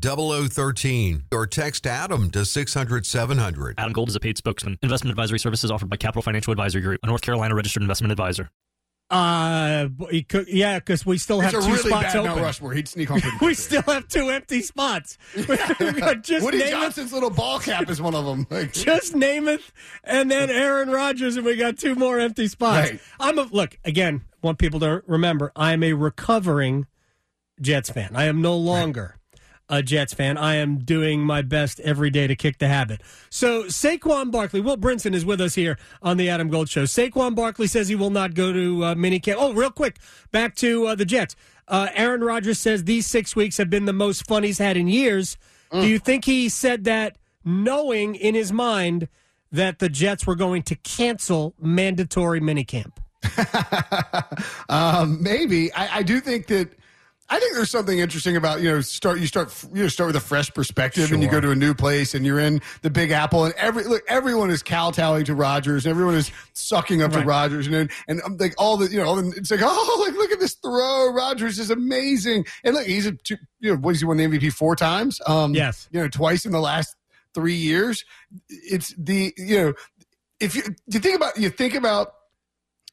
0013 0.00 1.24
or 1.32 1.46
text 1.46 1.86
Adam 1.86 2.30
to 2.30 2.44
600 2.44 3.06
700. 3.06 3.74
Adam 3.78 3.92
Gold 3.92 4.08
is 4.08 4.16
a 4.16 4.20
paid 4.20 4.38
spokesman. 4.38 4.78
Investment 4.82 5.10
advisory 5.10 5.38
services 5.38 5.70
offered 5.70 5.90
by 5.90 5.96
Capital 5.96 6.22
Financial 6.22 6.52
Advisory 6.52 6.82
Group, 6.82 7.00
a 7.02 7.06
North 7.06 7.22
Carolina 7.22 7.54
registered 7.54 7.82
investment 7.82 8.12
advisor. 8.12 8.50
Uh, 9.10 9.88
he 10.10 10.22
could, 10.22 10.48
yeah, 10.48 10.78
because 10.78 11.06
we 11.06 11.16
still 11.16 11.40
have 11.40 11.54
It's 11.54 11.64
two 11.64 11.72
really 11.72 11.88
spots 11.88 12.12
bad 12.12 12.16
open. 12.16 12.30
Mount 12.30 12.42
Rushmore. 12.42 12.72
He'd 12.74 12.88
sneak 12.88 13.10
on 13.10 13.22
We 13.40 13.54
still 13.54 13.82
have 13.82 14.06
two 14.06 14.28
empty 14.28 14.60
spots. 14.60 15.16
Just 15.34 16.44
Woody 16.44 16.60
Namath, 16.60 16.70
Johnson's 16.70 17.12
little 17.14 17.30
ball 17.30 17.58
cap 17.58 17.88
is 17.88 18.02
one 18.02 18.14
of 18.14 18.26
them. 18.26 18.46
Like, 18.58 18.72
just 18.72 19.14
Namath, 19.14 19.70
and 20.04 20.30
then 20.30 20.50
Aaron 20.50 20.90
Rodgers, 20.90 21.36
and 21.36 21.44
we 21.44 21.56
got 21.56 21.78
two 21.78 21.94
more 21.94 22.18
empty 22.18 22.48
spots. 22.48 22.90
Right. 22.90 23.00
I'm 23.20 23.38
a 23.38 23.42
look 23.42 23.78
again. 23.84 24.24
Want 24.42 24.58
people 24.58 24.80
to 24.80 25.02
remember, 25.06 25.52
I'm 25.54 25.82
a 25.82 25.92
recovering 25.92 26.86
Jets 27.60 27.90
fan. 27.90 28.10
I 28.14 28.24
am 28.24 28.42
no 28.42 28.56
longer 28.56 29.17
a 29.68 29.82
Jets 29.82 30.14
fan. 30.14 30.36
I 30.36 30.56
am 30.56 30.78
doing 30.78 31.20
my 31.20 31.42
best 31.42 31.80
every 31.80 32.10
day 32.10 32.26
to 32.26 32.34
kick 32.34 32.58
the 32.58 32.68
habit. 32.68 33.02
So 33.30 33.64
Saquon 33.64 34.30
Barkley, 34.30 34.60
Will 34.60 34.78
Brinson 34.78 35.14
is 35.14 35.24
with 35.24 35.40
us 35.40 35.54
here 35.54 35.78
on 36.02 36.16
the 36.16 36.28
Adam 36.28 36.48
Gold 36.48 36.68
Show. 36.68 36.84
Saquon 36.84 37.34
Barkley 37.34 37.66
says 37.66 37.88
he 37.88 37.96
will 37.96 38.10
not 38.10 38.34
go 38.34 38.52
to 38.52 38.84
uh, 38.84 38.94
minicamp. 38.94 39.36
Oh, 39.38 39.52
real 39.52 39.70
quick, 39.70 39.98
back 40.32 40.54
to 40.56 40.88
uh, 40.88 40.94
the 40.94 41.04
Jets. 41.04 41.36
Uh, 41.66 41.88
Aaron 41.94 42.22
Rodgers 42.22 42.58
says 42.58 42.84
these 42.84 43.06
six 43.06 43.36
weeks 43.36 43.58
have 43.58 43.68
been 43.68 43.84
the 43.84 43.92
most 43.92 44.26
fun 44.26 44.42
he's 44.42 44.58
had 44.58 44.76
in 44.76 44.88
years. 44.88 45.36
Mm. 45.70 45.82
Do 45.82 45.86
you 45.86 45.98
think 45.98 46.24
he 46.24 46.48
said 46.48 46.84
that 46.84 47.16
knowing 47.44 48.14
in 48.14 48.34
his 48.34 48.52
mind 48.52 49.08
that 49.52 49.78
the 49.78 49.88
Jets 49.88 50.26
were 50.26 50.34
going 50.34 50.62
to 50.64 50.76
cancel 50.76 51.54
mandatory 51.60 52.40
minicamp? 52.40 52.92
um, 54.68 55.22
maybe 55.22 55.72
I, 55.72 55.98
I 55.98 56.02
do 56.02 56.20
think 56.20 56.46
that 56.46 56.70
I 57.30 57.38
think 57.40 57.54
there's 57.54 57.70
something 57.70 57.98
interesting 57.98 58.36
about 58.36 58.62
you 58.62 58.70
know 58.70 58.80
start 58.80 59.20
you 59.20 59.26
start 59.26 59.52
you 59.74 59.82
know, 59.82 59.88
start 59.88 60.06
with 60.08 60.16
a 60.16 60.20
fresh 60.20 60.52
perspective 60.54 61.12
and 61.12 61.22
you 61.22 61.28
go 61.28 61.40
to 61.40 61.50
a 61.50 61.54
new 61.54 61.74
place 61.74 62.14
and 62.14 62.24
you're 62.24 62.38
in 62.38 62.62
the 62.80 62.88
Big 62.88 63.10
Apple 63.10 63.44
and 63.44 63.52
every 63.58 63.84
look 63.84 64.02
everyone 64.08 64.50
is 64.50 64.62
kowtowing 64.62 65.24
to 65.26 65.34
Rodgers 65.34 65.84
and 65.84 65.90
everyone 65.90 66.14
is 66.14 66.30
sucking 66.54 67.02
up 67.02 67.12
to 67.12 67.20
Rodgers 67.20 67.66
and 67.66 67.76
and, 67.76 67.90
and 68.08 68.22
um, 68.22 68.36
like 68.38 68.54
all 68.56 68.78
the 68.78 68.90
you 68.90 68.96
know 68.96 69.20
the, 69.20 69.36
it's 69.36 69.50
like 69.50 69.60
oh 69.64 70.04
like 70.06 70.14
look 70.14 70.32
at 70.32 70.40
this 70.40 70.54
throw. 70.54 71.12
Rodgers 71.12 71.58
is 71.58 71.70
amazing. 71.70 72.46
And 72.64 72.74
look 72.74 72.86
he's 72.86 73.04
a 73.04 73.12
two, 73.12 73.36
you 73.60 73.72
know 73.72 73.78
what 73.78 73.90
has 73.94 74.00
he 74.00 74.06
won 74.06 74.16
the 74.16 74.24
MVP 74.26 74.52
four 74.52 74.74
times 74.74 75.20
um 75.26 75.54
Yes. 75.54 75.86
you 75.92 76.00
know 76.00 76.08
twice 76.08 76.46
in 76.46 76.52
the 76.52 76.60
last 76.60 76.96
three 77.34 77.56
years. 77.56 78.04
It's 78.48 78.94
the 78.96 79.34
you 79.36 79.56
know 79.58 79.74
if 80.40 80.56
you 80.56 80.62
you 80.86 80.98
think 80.98 81.16
about 81.16 81.36
you 81.36 81.50
think 81.50 81.74
about 81.74 82.12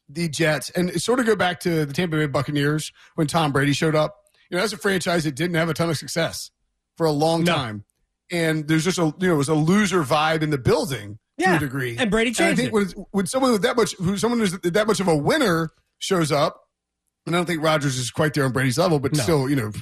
the 0.08 0.28
Jets 0.28 0.70
and 0.70 1.00
sort 1.00 1.20
of 1.20 1.26
go 1.26 1.34
back 1.34 1.60
to 1.60 1.84
the 1.84 1.92
Tampa 1.92 2.16
Bay 2.16 2.26
Buccaneers 2.26 2.92
when 3.14 3.26
Tom 3.26 3.52
Brady 3.52 3.72
showed 3.72 3.94
up. 3.94 4.14
You 4.50 4.56
know, 4.56 4.62
that's 4.62 4.72
a 4.72 4.78
franchise 4.78 5.24
that 5.24 5.34
didn't 5.34 5.56
have 5.56 5.68
a 5.68 5.74
ton 5.74 5.90
of 5.90 5.96
success 5.98 6.50
for 6.96 7.06
a 7.06 7.12
long 7.12 7.44
No. 7.44 7.54
time, 7.54 7.84
and 8.30 8.66
there's 8.68 8.84
just 8.84 8.98
a 8.98 9.14
you 9.18 9.28
know 9.28 9.34
it 9.34 9.38
was 9.38 9.48
a 9.48 9.54
loser 9.54 10.02
vibe 10.02 10.42
in 10.42 10.50
the 10.50 10.58
building 10.58 11.18
Yeah, 11.36 11.50
to 11.52 11.56
a 11.56 11.60
degree. 11.60 11.96
and 11.98 12.10
Brady 12.10 12.32
I 12.42 12.54
think 12.54 12.72
when, 12.72 12.86
when 13.10 13.26
someone 13.26 13.52
with 13.52 13.62
that 13.62 13.76
much 13.76 13.94
who 13.96 14.16
someone 14.16 14.40
who's 14.40 14.52
that 14.52 14.86
much 14.86 15.00
of 15.00 15.08
a 15.08 15.16
winner 15.16 15.70
shows 15.98 16.30
up, 16.32 16.60
and 17.26 17.34
I 17.34 17.38
don't 17.38 17.46
think 17.46 17.62
Rodgers 17.62 17.98
is 17.98 18.10
quite 18.10 18.34
there 18.34 18.44
on 18.44 18.52
Brady's 18.52 18.78
level, 18.78 18.98
but 18.98 19.12
No. 19.14 19.22
still, 19.22 19.48
you 19.50 19.56
know. 19.56 19.72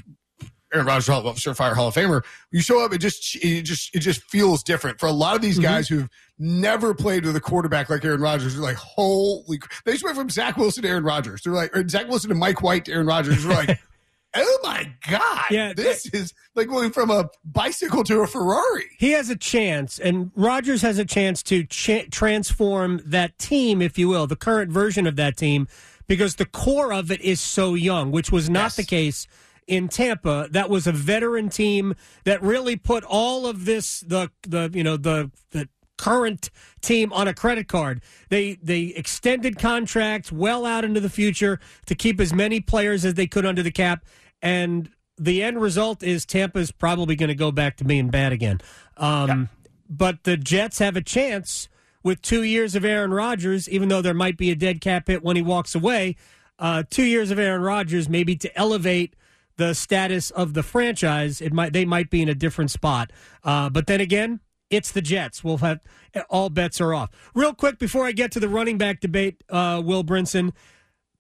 Aaron 0.73 0.87
Rodgers, 0.89 1.07
Hall- 1.07 1.23
surefire 1.35 1.73
Hall 1.75 1.87
of 1.87 1.95
Famer. 1.95 2.25
You 2.51 2.61
show 2.61 2.85
up, 2.85 2.93
it 2.93 2.99
just 2.99 3.37
it 3.45 3.63
just 3.63 3.95
it 3.95 4.01
just 4.01 4.23
feels 4.25 4.65
different 4.65 4.99
for 4.99 5.07
a 5.07 5.13
lot 5.13 5.37
of 5.37 5.43
these 5.43 5.55
Mm-hmm. 5.55 5.63
guys 5.63 5.87
who've 5.89 6.09
never 6.37 6.95
played 6.95 7.25
with 7.25 7.37
a 7.37 7.41
quarterback 7.41 7.89
like 7.91 8.05
Aaron 8.05 8.21
Rodgers. 8.21 8.55
They're 8.55 8.63
like, 8.63 8.75
holy! 8.77 9.61
They 9.85 9.93
just 9.93 10.03
went 10.03 10.17
from 10.17 10.31
Zach 10.31 10.57
Wilson 10.57 10.83
to 10.83 10.89
Aaron 10.89 11.05
Rodgers. 11.05 11.43
They're 11.43 11.53
like, 11.53 11.77
or 11.77 11.87
Zach 11.89 12.09
Wilson 12.09 12.31
to 12.31 12.35
Mike 12.35 12.61
White 12.61 12.87
to 12.87 12.93
Aaron 12.93 13.07
Rodgers. 13.07 13.45
They're 13.45 13.55
like, 13.55 13.79
oh 14.35 14.59
my 14.63 14.93
god, 15.09 15.45
Yeah, 15.51 15.73
this 15.73 16.07
is 16.07 16.33
like 16.55 16.69
going 16.69 16.91
from 16.91 17.11
a 17.11 17.29
bicycle 17.45 18.05
to 18.05 18.21
a 18.21 18.27
Ferrari. 18.27 18.85
He 18.99 19.13
has 19.13 19.31
a 19.31 19.37
chance, 19.37 19.99
and 19.99 20.31
Rodgers 20.35 20.83
has 20.83 20.99
a 20.99 21.05
chance 21.05 21.43
to 21.45 21.65
cha- 21.65 22.05
transform 22.11 23.01
that 23.07 23.39
team, 23.39 23.81
if 23.83 23.99
you 23.99 24.09
will, 24.09 24.27
the 24.27 24.37
current 24.37 24.71
version 24.71 25.07
of 25.07 25.17
that 25.17 25.37
team, 25.37 25.69
because 26.07 26.37
the 26.37 26.47
core 26.47 26.93
of 26.93 27.11
it 27.11 27.21
is 27.21 27.41
so 27.41 27.75
young, 27.75 28.11
which 28.11 28.31
was 28.33 28.51
not 28.51 28.65
Yes. 28.65 28.77
the 28.77 28.85
case 28.85 29.27
in 29.67 29.89
Tampa. 29.89 30.49
That 30.51 30.69
was 30.69 30.87
a 30.87 30.93
veteran 30.93 31.49
team 31.49 31.95
that 32.25 32.43
really 32.43 32.77
put 32.77 33.05
all 33.05 33.47
of 33.47 33.65
this, 33.65 34.01
the 34.01 34.31
the 34.43 34.71
you 34.75 34.83
know 34.85 34.97
the 34.97 35.31
the 35.53 35.69
current 35.97 36.51
team 36.83 37.13
on 37.13 37.29
a 37.29 37.33
credit 37.33 37.69
card. 37.69 38.03
They 38.29 38.59
they 38.63 38.93
extended 38.97 39.59
contracts 39.59 40.31
well 40.33 40.67
out 40.67 40.85
into 40.85 41.01
the 41.01 41.09
future 41.09 41.61
to 41.87 41.95
keep 41.95 42.21
as 42.21 42.33
many 42.35 42.61
players 42.61 43.05
as 43.05 43.15
they 43.15 43.27
could 43.29 43.47
under 43.47 43.63
the 43.63 43.71
cap, 43.71 44.05
and 44.45 44.91
the 45.17 45.43
end 45.43 45.61
result 45.61 46.03
is 46.03 46.25
Tampa's 46.27 46.71
probably 46.71 47.17
going 47.17 47.29
to 47.29 47.35
go 47.35 47.51
back 47.51 47.79
to 47.79 47.85
being 47.85 48.11
bad 48.11 48.33
again. 48.33 48.61
Um, 48.97 49.49
But 49.89 50.25
the 50.25 50.37
Jets 50.37 50.79
have 50.79 50.97
a 50.97 51.03
chance 51.03 51.69
with 52.03 52.21
two 52.23 52.43
years 52.43 52.75
of 52.75 52.85
Aaron 52.85 53.13
Rodgers, 53.13 53.69
even 53.69 53.89
though 53.89 54.03
there 54.03 54.15
might 54.15 54.37
be 54.37 54.51
a 54.51 54.55
dead 54.55 54.81
cap 54.81 55.07
hit 55.09 55.23
when 55.23 55.37
he 55.37 55.43
walks 55.43 55.75
away. 55.75 56.17
Uh, 56.59 56.83
two 56.89 57.05
years 57.05 57.31
of 57.31 57.39
Aaron 57.39 57.63
Rodgers, 57.63 58.09
maybe 58.09 58.37
to 58.37 58.59
elevate 58.59 59.15
the 59.57 59.75
status 59.75 60.31
of 60.31 60.55
the 60.55 60.63
franchise, 60.63 61.41
it 61.41 61.53
might 61.53 61.73
they 61.73 61.85
might 61.85 62.11
be 62.11 62.23
in 62.23 62.29
a 62.29 62.35
different 62.35 62.71
spot. 62.71 63.11
Uh, 63.43 63.71
but 63.71 63.87
then 63.87 64.01
again, 64.01 64.41
it's 64.71 64.91
the 64.91 65.03
Jets. 65.03 65.45
We'll 65.45 65.59
have 65.59 65.81
all 66.29 66.51
bets 66.51 66.81
are 66.81 66.93
off. 66.93 67.11
Real 67.35 67.55
quick 67.55 67.79
before 67.79 68.05
I 68.07 68.13
get 68.13 68.33
to 68.33 68.41
the 68.41 68.49
running 68.49 68.79
back 68.79 69.01
debate, 69.01 69.45
uh, 69.49 69.81
Will 69.85 70.05
Brinson. 70.05 70.53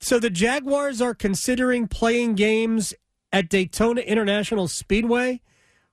So 0.00 0.18
the 0.18 0.30
Jaguars 0.30 1.00
are 1.00 1.14
considering 1.14 1.86
playing 1.86 2.34
games 2.34 2.92
at 3.34 3.48
Daytona 3.48 4.00
International 4.00 4.68
Speedway 4.68 5.40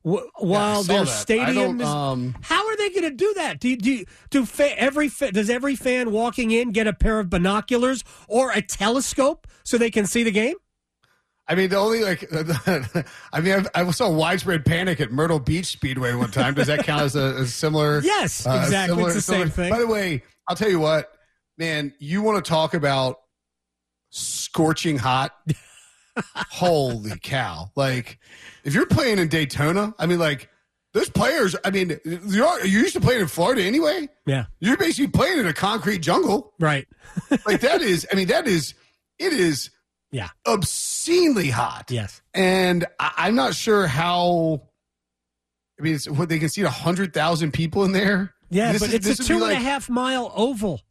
w- 0.05 0.29
while 0.37 0.83
saw 0.83 0.93
their. 0.93 1.05
Stadium 1.07 1.81
is. 1.81 1.87
um, 1.87 2.35
how 2.41 2.67
are 2.67 2.77
they 2.77 2.89
going 2.91 3.01
to 3.03 3.09
do 3.11 3.33
that? 3.35 3.59
Do 3.59 3.67
you, 3.69 3.77
do 3.77 3.91
you, 3.91 4.05
do 4.29 4.45
fa- 4.45 4.79
every 4.79 5.09
fa- 5.09 5.31
does 5.31 5.49
every 5.49 5.75
fan 5.75 6.11
walking 6.11 6.51
in 6.51 6.71
get 6.71 6.85
a 6.85 6.93
pair 6.93 7.19
of 7.19 7.29
binoculars 7.31 8.03
or 8.27 8.51
a 8.51 8.61
telescope 8.61 9.47
so 9.63 9.77
they 9.77 9.89
can 9.89 10.05
see 10.05 10.21
the 10.23 10.31
game? 10.31 10.55
I 11.47 11.55
mean, 11.55 11.69
the 11.69 11.77
only 11.77 12.03
like, 12.03 12.29
I 13.33 13.41
mean, 13.41 13.65
I 13.73 13.89
saw 13.91 14.09
widespread 14.11 14.63
panic 14.63 15.01
at 15.01 15.11
Myrtle 15.11 15.39
Beach 15.39 15.65
Speedway 15.65 16.13
one 16.13 16.29
time. 16.31 16.53
Does 16.53 16.67
that 16.67 16.85
count 16.85 17.01
as 17.01 17.15
a, 17.15 17.41
a 17.41 17.45
similar? 17.47 18.01
Yes, 18.03 18.45
uh, 18.45 18.61
exactly. 18.63 19.03
it's 19.05 19.15
the 19.15 19.21
similar- 19.21 19.45
same 19.47 19.51
thing. 19.51 19.69
By 19.71 19.79
the 19.79 19.87
way, 19.87 20.23
I'll 20.47 20.55
tell 20.55 20.69
you 20.69 20.79
what, 20.79 21.11
man. 21.57 21.93
You 21.99 22.21
want 22.21 22.45
to 22.45 22.47
talk 22.47 22.75
about 22.75 23.17
scorching 24.11 24.97
hot? 24.99 25.31
Holy 26.35 27.17
cow! 27.21 27.71
Like, 27.75 28.19
if 28.63 28.73
you're 28.73 28.85
playing 28.85 29.17
in 29.19 29.27
Daytona, 29.27 29.93
I 29.97 30.05
mean, 30.05 30.19
like 30.19 30.49
those 30.93 31.09
players. 31.09 31.55
I 31.63 31.71
mean, 31.71 31.97
you're 32.05 32.65
you're 32.65 32.81
used 32.81 32.93
to 32.95 33.01
playing 33.01 33.21
in 33.21 33.27
Florida 33.27 33.63
anyway. 33.63 34.09
yeah, 34.25 34.45
You're 34.59 34.77
basically 34.77 35.07
playing 35.11 35.39
in 35.39 35.47
a 35.47 35.53
concrete 35.53 35.99
jungle. 35.99 36.53
right. 36.59 36.87
Like 37.45 37.61
that 37.61 37.81
is. 37.81 38.05
I 38.11 38.15
mean, 38.15 38.27
that 38.27 38.47
is. 38.47 38.73
It 39.19 39.33
is 39.33 39.69
Yeah. 40.11 40.29
obscenely 40.47 41.49
hot. 41.49 41.89
Yes. 41.91 42.21
And 42.33 42.85
I, 42.99 43.11
I'm 43.17 43.35
not 43.35 43.53
sure 43.55 43.87
how. 43.87 44.63
I 45.79 45.83
mean, 45.83 45.95
it's, 45.95 46.09
what 46.09 46.29
they 46.29 46.39
can 46.39 46.49
seat 46.49 46.65
hundred 46.65 47.13
thousand 47.13 47.51
people 47.53 47.83
in 47.85 47.91
there. 47.91 48.33
Yeah, 48.49 48.73
This 48.73 48.81
but 48.81 48.89
is- 48.93 49.07
it's 49.07 49.19
a 49.21 49.23
two 49.23 49.43
and 49.43 49.53
a 49.53 49.55
half 49.55 49.89
mile 49.89 50.31
oval. 50.35 50.81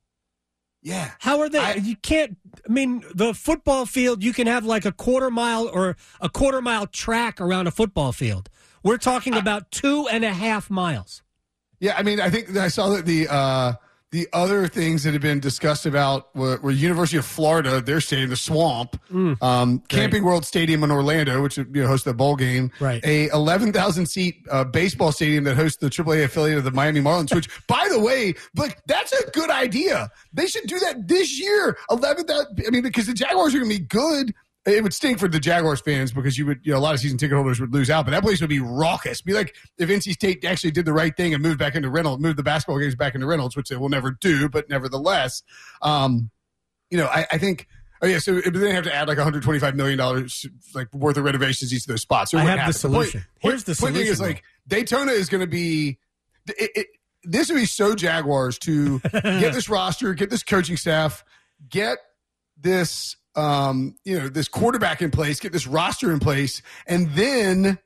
Yeah, 0.83 1.11
How 1.19 1.41
are 1.41 1.49
they? 1.51 1.59
I- 1.59 1.75
you 1.75 1.97
can't. 1.97 2.39
I 2.69 2.73
mean, 2.73 3.05
the 3.15 3.35
football 3.35 3.85
field. 3.87 4.23
You 4.25 4.33
can 4.33 4.47
have 4.47 4.65
like 4.65 4.85
a 4.87 4.93
quarter 4.93 5.31
mile 5.31 5.69
or 5.73 5.97
a 6.21 6.29
quarter 6.31 6.63
mile 6.63 6.87
track 6.87 7.41
around 7.41 7.67
a 7.67 7.71
football 7.71 8.13
field. 8.13 8.49
We're 8.83 8.97
talking 8.97 9.35
about 9.35 9.71
two 9.71 10.09
and 10.09 10.25
a 10.25 10.33
half 10.33 10.71
miles. 10.71 11.23
yeah. 11.81 11.97
I 11.99 12.03
mean, 12.03 12.19
I 12.19 12.31
think 12.31 12.57
I 12.57 12.69
saw 12.69 12.89
that 12.91 13.05
the 13.05 13.29
uh, 13.29 13.73
the 14.13 14.27
other 14.33 14.67
things 14.67 15.05
that 15.05 15.13
have 15.13 15.23
been 15.23 15.39
discussed 15.39 15.87
about 15.87 16.35
were, 16.35 16.59
were 16.63 16.73
University 16.73 17.17
of 17.17 17.25
Florida, 17.25 17.81
their 17.81 18.01
stadium, 18.01 18.29
the 18.31 18.37
Swamp, 18.37 19.01
Mm. 19.13 19.41
um, 19.43 19.79
Camping 19.89 20.25
World 20.25 20.45
Stadium 20.45 20.83
in 20.83 20.91
Orlando, 20.91 21.41
which 21.43 21.57
you 21.59 21.65
know, 21.67 21.87
hosts 21.87 22.05
the 22.05 22.13
bowl 22.15 22.35
game, 22.35 22.73
Right. 22.81 23.05
A 23.05 23.29
eleven 23.29 23.73
thousand 23.73 24.07
seat 24.07 24.37
uh, 24.51 24.65
baseball 24.65 25.13
stadium 25.13 25.45
that 25.45 25.55
hosts 25.57 25.79
the 25.79 25.89
AAA 25.91 26.25
affiliate 26.25 26.59
of 26.59 26.65
the 26.65 26.73
Miami 26.73 27.01
Marlins. 27.01 27.35
Which, 27.35 27.49
by 27.69 27.89
the 27.91 28.01
way, 28.01 28.35
like 28.57 28.79
that's 28.87 29.13
a 29.13 29.31
good 29.31 29.51
idea. 29.51 30.11
They 30.33 30.47
should 30.47 30.67
do 30.67 30.79
that 30.81 31.07
this 31.07 31.39
year. 31.41 31.79
Eleven 31.91 32.25
thousand. 32.27 32.63
I 32.67 32.71
mean, 32.71 32.83
because 32.83 33.07
the 33.07 33.15
Jaguars 33.15 33.55
are 33.55 33.59
going 33.59 33.71
to 33.71 33.79
be 33.79 33.85
good. 33.85 34.35
It 34.67 34.83
would 34.83 34.93
stink 34.93 35.19
for 35.19 35.27
the 35.27 35.41
Jaguars 35.41 35.81
fans 35.81 36.13
because 36.13 36.37
you 36.37 36.45
would, 36.45 36.61
you 36.63 36.73
know, 36.73 36.79
a 36.79 36.81
lot 36.81 36.93
of 36.93 37.01
season 37.01 37.17
ticket 37.17 37.35
holders 37.35 37.61
would 37.61 37.73
lose 37.73 37.89
out. 37.89 38.05
But 38.05 38.11
that 38.11 38.23
place 38.23 38.41
would 38.43 38.51
be 38.51 38.61
raucous. 38.61 39.23
Be 39.23 39.33
like 39.33 39.55
if 39.79 39.89
NC 39.89 40.13
State 40.13 40.45
actually 40.45 40.73
did 40.73 40.85
the 40.85 40.93
right 40.93 41.17
thing 41.17 41.33
and 41.33 41.43
moved 41.43 41.59
back 41.59 41.75
into 41.75 41.89
Reynolds, 41.89 42.23
moved 42.23 42.37
the 42.37 42.43
basketball 42.43 42.79
games 42.79 42.95
back 42.95 43.15
into 43.15 43.27
Reynolds, 43.27 43.57
which 43.57 43.69
they 43.71 43.77
will 43.77 43.89
never 43.89 44.11
do. 44.11 44.51
But 44.51 44.69
nevertheless, 44.69 45.43
um, 45.81 46.31
you 46.91 46.99
know, 46.99 47.07
I, 47.07 47.27
I 47.33 47.39
think. 47.39 47.67
Oh 48.03 48.07
yeah, 48.07 48.19
so 48.19 48.35
but 48.43 48.55
then 48.55 48.63
they 48.63 48.73
have 48.73 48.85
to 48.85 48.95
add 48.95 49.09
like 49.09 49.19
125 49.19 49.77
million 49.77 49.99
dollars 49.99 50.47
like 50.75 50.93
worth 50.95 51.19
of 51.19 51.25
renovations 51.25 51.71
to 51.71 51.77
each 51.77 51.83
of 51.83 51.89
those 51.89 52.01
spots. 52.01 52.31
So 52.31 52.39
I 52.39 52.45
have 52.45 52.67
the 52.67 52.73
solution. 52.73 53.21
point- 53.43 53.53
Here's 53.53 53.65
the 53.65 53.75
point 53.75 53.95
being 53.95 54.07
is 54.07 54.17
solution, 54.17 54.35
like 54.37 54.45
Daytona 54.67 55.13
is 55.13 55.29
going 55.29 55.43
to 55.43 55.47
be. 55.47 55.99
It, 56.49 56.71
it, 56.75 56.87
this 57.25 57.51
would 57.51 57.57
be 57.57 57.67
so 57.67 57.95
Jaguars 57.95 58.59
to 58.61 58.99
get 59.13 59.53
this 59.53 59.69
roster, 59.69 60.15
get 60.15 60.31
this 60.31 60.43
coaching 60.43 60.79
staff, 60.79 61.25
get 61.69 61.99
this 62.59 63.17
um 63.37 63.97
you 64.05 64.19
know 64.19 64.29
this 64.29 64.49
quarterback 64.49 65.03
in 65.03 65.11
place, 65.11 65.41
get 65.41 65.53
this 65.53 65.67
roster 65.67 66.13
in 66.13 66.19
place, 66.19 66.63
and 66.87 67.11
then 67.11 67.79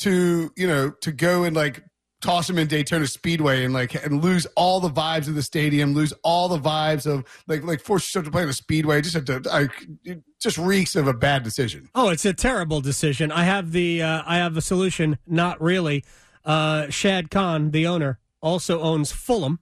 to 0.00 0.50
you 0.56 0.66
know 0.66 0.90
to 1.02 1.12
go 1.12 1.44
and 1.44 1.56
like 1.56 1.82
toss 2.22 2.46
them 2.46 2.58
in 2.58 2.66
Daytona 2.66 3.06
Speedway 3.06 3.64
and 3.64 3.72
like 3.72 3.94
and 4.04 4.22
lose 4.22 4.46
all 4.56 4.80
the 4.80 4.90
vibes 4.90 5.28
of 5.28 5.34
the 5.34 5.42
stadium, 5.42 5.94
lose 5.94 6.12
all 6.22 6.48
the 6.48 6.58
vibes 6.58 7.06
of 7.06 7.24
like 7.46 7.62
like 7.62 7.80
force 7.80 8.04
yourself 8.04 8.24
to 8.24 8.30
play 8.30 8.42
in 8.42 8.48
a 8.48 8.52
speedway. 8.52 9.00
Just 9.00 9.14
have 9.14 9.24
to 9.26 9.42
I, 9.50 9.68
it 10.04 10.22
just 10.40 10.58
reeks 10.58 10.96
of 10.96 11.06
a 11.06 11.14
bad 11.14 11.42
decision. 11.42 11.88
Oh, 11.94 12.08
it's 12.08 12.24
a 12.24 12.34
terrible 12.34 12.80
decision. 12.80 13.30
I 13.30 13.44
have 13.44 13.72
the 13.72 14.02
uh, 14.02 14.22
I 14.26 14.38
have 14.38 14.56
a 14.56 14.62
solution. 14.62 15.18
Not 15.26 15.60
really. 15.60 16.04
Uh, 16.44 16.88
Shad 16.90 17.30
Khan, 17.30 17.72
the 17.72 17.86
owner, 17.86 18.20
also 18.40 18.80
owns 18.80 19.10
Fulham. 19.10 19.58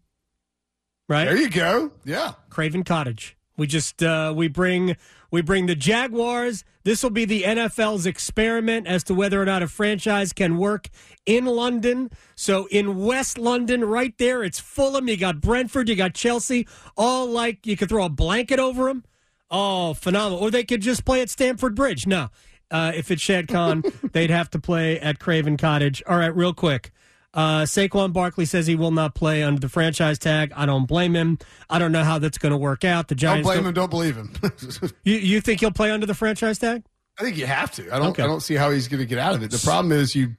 Right. 1.08 1.24
There 1.24 1.36
you 1.36 1.50
go. 1.50 1.92
Yeah. 2.04 2.32
Craven 2.50 2.82
Cottage. 2.82 3.36
We 3.56 3.66
just 3.66 4.02
uh, 4.02 4.32
we 4.36 4.48
bring 4.48 4.96
we 5.30 5.40
bring 5.42 5.66
the 5.66 5.74
Jaguars. 5.76 6.64
This 6.82 7.02
will 7.02 7.10
be 7.10 7.24
the 7.24 7.42
NFL's 7.44 8.04
experiment 8.04 8.86
as 8.86 9.02
to 9.04 9.14
whether 9.14 9.40
or 9.40 9.44
not 9.44 9.62
a 9.62 9.68
franchise 9.68 10.32
can 10.32 10.58
work 10.58 10.88
in 11.24 11.46
London. 11.46 12.10
So 12.34 12.66
in 12.66 12.98
West 13.04 13.38
London, 13.38 13.84
right 13.84 14.16
there, 14.18 14.42
it's 14.44 14.60
Fulham. 14.60 15.08
You 15.08 15.16
got 15.16 15.40
Brentford, 15.40 15.88
you 15.88 15.96
got 15.96 16.14
Chelsea, 16.14 16.66
all 16.96 17.26
like 17.26 17.66
you 17.66 17.76
could 17.76 17.88
throw 17.88 18.04
a 18.04 18.08
blanket 18.10 18.58
over 18.58 18.84
them. 18.88 19.04
Oh, 19.50 19.94
phenomenal! 19.94 20.42
Or 20.42 20.50
they 20.50 20.64
could 20.64 20.82
just 20.82 21.04
play 21.04 21.20
at 21.20 21.30
Stamford 21.30 21.74
Bridge. 21.74 22.06
No, 22.06 22.28
Uh, 22.70 22.90
if 22.94 23.10
it's 23.10 23.22
Shad 23.22 23.46
Khan, 23.46 23.84
they'd 24.12 24.30
have 24.30 24.50
to 24.50 24.58
play 24.58 24.98
at 24.98 25.18
Craven 25.20 25.56
Cottage. 25.56 26.02
All 26.08 26.16
right, 26.18 26.34
real 26.34 26.52
quick. 26.54 26.90
Uh, 27.34 27.62
Saquon 27.62 28.12
Barkley 28.12 28.44
says 28.44 28.66
he 28.66 28.76
will 28.76 28.92
not 28.92 29.14
play 29.14 29.42
under 29.42 29.60
the 29.60 29.68
franchise 29.68 30.18
tag. 30.20 30.52
I 30.54 30.66
don't 30.66 30.86
blame 30.86 31.14
him. 31.16 31.38
I 31.68 31.80
don't 31.80 31.90
know 31.90 32.04
how 32.04 32.18
that's 32.20 32.38
going 32.38 32.52
to 32.52 32.56
work 32.56 32.84
out. 32.84 33.08
The 33.08 33.16
Giants 33.16 33.46
Don't 33.46 33.54
blame 33.56 33.66
him. 33.66 33.74
Don't 33.74 33.90
believe 33.90 34.16
him. 34.16 34.32
You, 35.04 35.16
you 35.16 35.40
think 35.40 35.60
he'll 35.60 35.72
play 35.72 35.90
under 35.90 36.06
the 36.06 36.14
franchise 36.14 36.58
tag? 36.58 36.84
I 37.18 37.22
think 37.24 37.36
you 37.36 37.46
have 37.46 37.70
to. 37.72 37.92
I 37.94 37.98
don't. 37.98 38.08
Okay. 38.08 38.22
I 38.22 38.26
don't 38.26 38.40
see 38.40 38.54
how 38.54 38.70
he's 38.70 38.88
going 38.88 39.00
to 39.00 39.06
get 39.06 39.18
out 39.18 39.34
of 39.34 39.42
it. 39.42 39.50
The 39.50 39.58
problem 39.58 39.92
is 39.92 40.14
you. 40.14 40.36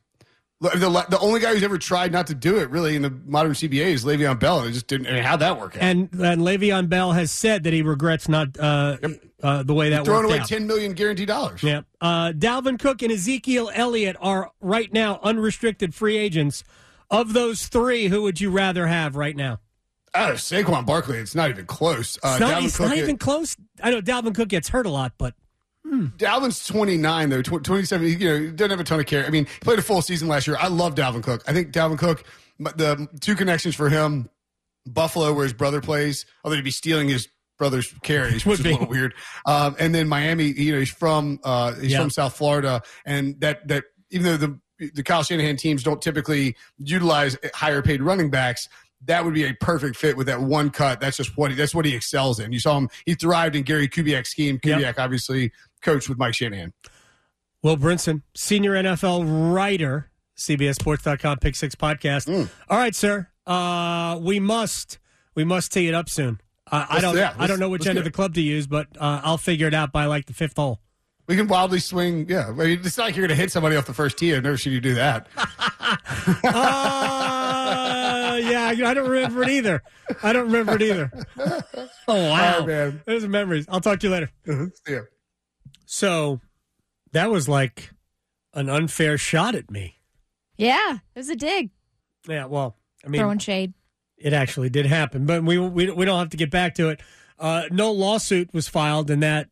The, 0.62 1.06
the 1.10 1.20
only 1.20 1.42
guy 1.42 1.54
who's 1.54 1.64
ever 1.64 1.78
tried 1.78 2.12
not 2.14 2.28
to 2.28 2.34
do 2.34 2.58
it, 2.58 2.70
really, 2.70 2.96
in 2.96 3.02
the 3.02 3.12
modern 3.25 3.52
CBA 3.52 3.88
is 3.88 4.06
Le'Veon 4.06 4.40
Bell, 4.40 4.62
and 4.62 4.70
it 4.70 4.72
just 4.72 4.88
didn't. 4.88 5.08
I 5.08 5.14
mean, 5.14 5.24
how'd 5.24 5.42
that 5.42 5.60
work 5.60 5.75
out? 5.75 5.84
And 5.84 6.10
and 6.14 6.42
Le'Veon 6.42 6.88
Bell 6.90 7.12
has 7.12 7.30
said 7.30 7.64
that 7.66 7.74
he 7.74 7.82
regrets 7.82 8.30
not 8.30 8.58
uh, 8.58 8.98
uh, 9.44 9.64
the 9.64 9.74
way 9.74 9.90
that 9.90 10.06
Throwing 10.06 10.25
away 10.25 10.40
out. 10.40 10.48
ten 10.48 10.66
million 10.66 10.94
guaranteed 10.94 11.28
dollars. 11.28 11.62
Yeah. 11.62 11.82
Uh, 12.02 12.32
Dalvin 12.32 12.80
Cook 12.80 13.02
and 13.02 13.12
Ezekiel 13.12 13.70
Elliott 13.74 14.16
are 14.20 14.52
right 14.62 14.92
now 14.92 15.20
unrestricted 15.22 15.94
free 15.94 16.18
agents. 16.18 16.64
Of 17.10 17.34
those 17.34 17.68
three, 17.68 18.08
who 18.08 18.24
would 18.24 18.42
you 18.42 18.50
rather 18.52 18.88
have 18.88 19.16
right 19.16 19.36
now? 19.36 19.60
Oh, 20.14 20.32
Saquon 20.34 20.86
Barkley, 20.86 21.18
it's 21.18 21.36
not 21.36 21.50
even 21.50 21.66
close. 21.66 22.18
Uh, 22.24 22.30
It's 22.32 22.40
not, 22.40 22.64
it's 22.64 22.80
not 22.80 22.98
even 22.98 23.18
close. 23.18 23.56
I 23.84 23.92
know 23.92 24.02
Dalvin 24.02 24.34
Cook 24.34 24.48
gets 24.48 24.70
hurt 24.70 24.86
a 24.86 24.90
lot, 24.90 25.14
but 25.18 25.34
Dalvin's 25.86 26.66
29, 26.66 27.30
though, 27.30 27.42
tw- 27.42 27.64
27. 27.64 28.08
You 28.08 28.18
know, 28.18 28.40
he 28.40 28.52
doesn't 28.52 28.72
have 28.72 28.80
a 28.80 28.84
ton 28.84 29.00
of 29.00 29.06
care. 29.06 29.26
I 29.26 29.30
mean, 29.30 29.46
he 29.46 29.60
played 29.62 29.78
a 29.78 29.82
full 29.82 30.02
season 30.02 30.28
last 30.28 30.48
year. 30.48 30.58
I 30.60 30.68
love 30.68 30.96
Dalvin 30.96 31.22
Cook. 31.22 31.44
I 31.48 31.54
think 31.54 31.72
Dalvin 31.72 31.98
Cook, 31.98 32.24
but 32.60 32.78
the 32.78 33.08
two 33.22 33.36
connections 33.36 33.76
for 33.76 33.90
him 33.90 34.30
Buffalo, 34.88 35.34
where 35.34 35.44
his 35.44 35.54
brother 35.54 35.82
plays, 35.82 36.26
although 36.44 36.56
he'd 36.56 36.64
be 36.64 36.72
stealing 36.72 37.08
his 37.10 37.28
brother's 37.58 37.94
carries, 38.04 38.46
which 38.46 38.46
Would 38.46 38.54
is 38.54 38.60
a 38.62 38.64
be. 38.64 38.72
little 38.72 38.88
weird. 38.88 39.14
Um, 39.46 39.76
and 39.80 39.94
then 39.94 40.08
Miami, 40.08 40.46
you 40.46 40.72
know, 40.74 40.80
he's 40.80 40.90
from 40.92 41.40
uh, 41.44 41.74
he's 41.76 41.92
Yeah. 41.92 42.00
from 42.02 42.10
South 42.10 42.36
Florida, 42.38 42.82
and 43.06 43.40
that 43.42 43.68
that 43.68 43.84
even 44.12 44.26
though 44.28 44.38
the 44.38 44.60
the 44.94 45.04
Kyle 45.04 45.24
Shanahan 45.24 45.58
teams 45.58 45.84
don't 45.84 46.01
typically 46.01 46.56
utilize 46.80 47.38
higher 47.54 47.82
paid 47.82 48.01
running 48.01 48.30
backs. 48.30 48.70
That 49.06 49.24
would 49.24 49.34
be 49.34 49.46
a 49.46 49.54
perfect 49.54 49.98
fit 49.98 50.18
with 50.18 50.27
that 50.27 50.42
one 50.42 50.70
cut. 50.70 51.00
That's 51.00 51.18
just 51.18 51.38
what 51.38 51.51
he, 51.51 51.58
that's 51.58 51.75
what 51.75 51.86
he 51.86 51.96
excels 51.96 52.39
in. 52.39 52.51
You 52.51 52.60
saw 52.60 52.77
him; 52.77 52.89
he 53.06 53.13
thrived 53.13 53.56
in 53.56 53.63
Gary 53.63 53.88
Kubiak's 53.88 54.30
scheme. 54.30 54.60
Yep. 54.63 54.80
Kubiak, 54.80 55.00
obviously, 55.00 55.51
coached 55.82 56.10
with 56.10 56.18
Mike 56.18 56.34
Shanahan. 56.34 56.74
Will 57.62 57.77
Brinson, 57.77 58.22
senior 58.36 58.74
NFL 58.74 59.54
writer, 59.54 60.12
CBSSports.com 60.38 61.39
Pick 61.39 61.56
Six 61.56 61.75
Podcast. 61.75 62.27
Mm. 62.27 62.50
All 62.70 62.77
right, 62.77 62.96
sir. 62.96 63.27
Uh, 63.46 64.20
we 64.22 64.39
must 64.39 65.00
we 65.36 65.44
must 65.44 65.72
tee 65.72 65.88
it 65.88 65.94
up 65.94 66.10
soon. 66.10 66.42
Uh, 66.72 66.86
I 66.89 67.00
don't 67.00 67.15
yeah, 67.15 67.34
I 67.38 67.48
don't 67.48 67.60
know 67.60 67.70
which 67.70 67.86
end 67.86 67.98
of 67.98 68.04
the 68.04 68.12
club 68.12 68.34
to 68.36 68.42
use, 68.42 68.65
but 68.65 68.88
uh, 69.00 69.22
I'll 69.24 69.38
figure 69.38 69.68
it 69.68 69.74
out 69.74 69.92
by 69.92 70.06
like 70.06 70.25
the 70.25 70.34
fifth 70.34 70.58
hole. 70.58 70.80
We 71.27 71.36
can 71.36 71.48
wildly 71.48 71.79
swing. 71.79 72.27
Yeah, 72.29 72.48
I 72.50 72.51
mean, 72.51 72.79
it's 72.84 72.98
not 72.98 73.05
like 73.05 73.15
you're 73.15 73.25
going 73.27 73.36
to 73.36 73.41
hit 73.41 73.51
somebody 73.51 73.75
off 73.75 73.86
the 73.88 73.94
first 73.94 74.17
tee. 74.17 74.36
I've 74.36 74.44
never 74.44 74.58
seen 74.58 74.74
you 74.74 74.82
do 74.82 74.94
that. 74.96 75.27
Uh, 76.44 78.38
yeah, 78.41 78.65
I 78.67 78.94
don't 78.94 79.10
remember 79.10 79.44
it 79.44 79.50
either. 79.50 79.84
I 80.24 80.34
don't 80.34 80.46
remember 80.46 80.75
it 80.75 80.82
either. 80.82 81.12
Oh 82.08 82.29
wow, 82.29 82.58
Oh, 82.60 82.65
man. 82.67 83.01
Those 83.05 83.24
are 83.24 83.27
memories. 83.29 83.65
I'll 83.67 83.82
talk 83.82 84.00
to 84.01 84.08
you 84.08 84.13
later. 84.13 84.29
yeah. 84.88 85.00
So 85.88 86.39
that 87.13 87.32
was 87.32 87.50
like 87.50 87.89
an 88.53 88.70
unfair 88.70 89.17
shot 89.17 89.55
at 89.55 89.72
me. 89.72 89.96
Yeah, 90.55 90.98
it 91.15 91.20
was 91.20 91.29
a 91.29 91.36
dig. 91.36 91.72
Yeah, 92.27 92.46
well, 92.46 92.77
I 93.03 93.08
mean, 93.08 93.22
Throwing 93.22 93.39
shade. 93.39 93.74
it 94.20 94.34
actually 94.34 94.70
did 94.70 94.86
happen, 94.86 95.25
but 95.25 95.44
we 95.44 95.58
we, 95.58 95.89
we 95.89 96.05
don't 96.05 96.20
have 96.20 96.29
to 96.29 96.38
get 96.38 96.51
back 96.51 96.75
to 96.75 96.89
it. 96.89 97.00
Uh, 97.39 97.63
no 97.72 97.91
lawsuit 97.91 98.53
was 98.53 98.67
filed, 98.67 99.10
and 99.10 99.24
that 99.24 99.50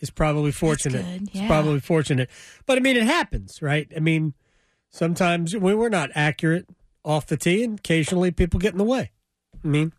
is 0.00 0.10
probably 0.10 0.52
fortunate. 0.52 1.04
good, 1.04 1.30
It's 1.34 1.46
probably 1.46 1.80
fortunate, 1.80 2.30
but 2.66 2.78
I 2.78 2.80
mean, 2.80 2.96
it 2.96 3.04
happens, 3.04 3.60
right? 3.62 3.90
I 3.94 4.00
mean, 4.00 4.34
sometimes 4.90 5.56
we 5.56 5.74
we're 5.74 5.88
not 5.88 6.10
accurate 6.14 6.66
off 7.04 7.26
the 7.26 7.36
tee, 7.36 7.64
and 7.64 7.78
occasionally 7.78 8.30
people 8.30 8.60
get 8.60 8.72
in 8.72 8.78
the 8.78 8.84
way. 8.84 9.10
I 9.64 9.66
mean, 9.66 9.92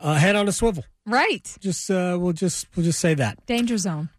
uh, 0.00 0.14
head 0.14 0.36
on 0.36 0.48
a 0.48 0.52
swivel. 0.52 0.84
Right. 1.06 1.56
Just 1.60 1.90
uh, 1.90 2.18
we'll 2.20 2.32
just 2.32 2.66
we'll 2.76 2.84
just 2.84 3.00
say 3.00 3.14
that. 3.14 3.44
Danger 3.46 3.78
zone. 3.78 4.10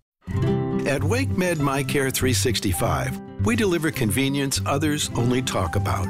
At 0.87 1.01
WakeMed 1.01 1.57
MyCare 1.57 2.11
365, 2.11 3.45
we 3.45 3.55
deliver 3.55 3.91
convenience 3.91 4.59
others 4.65 5.09
only 5.15 5.41
talk 5.41 5.75
about. 5.75 6.07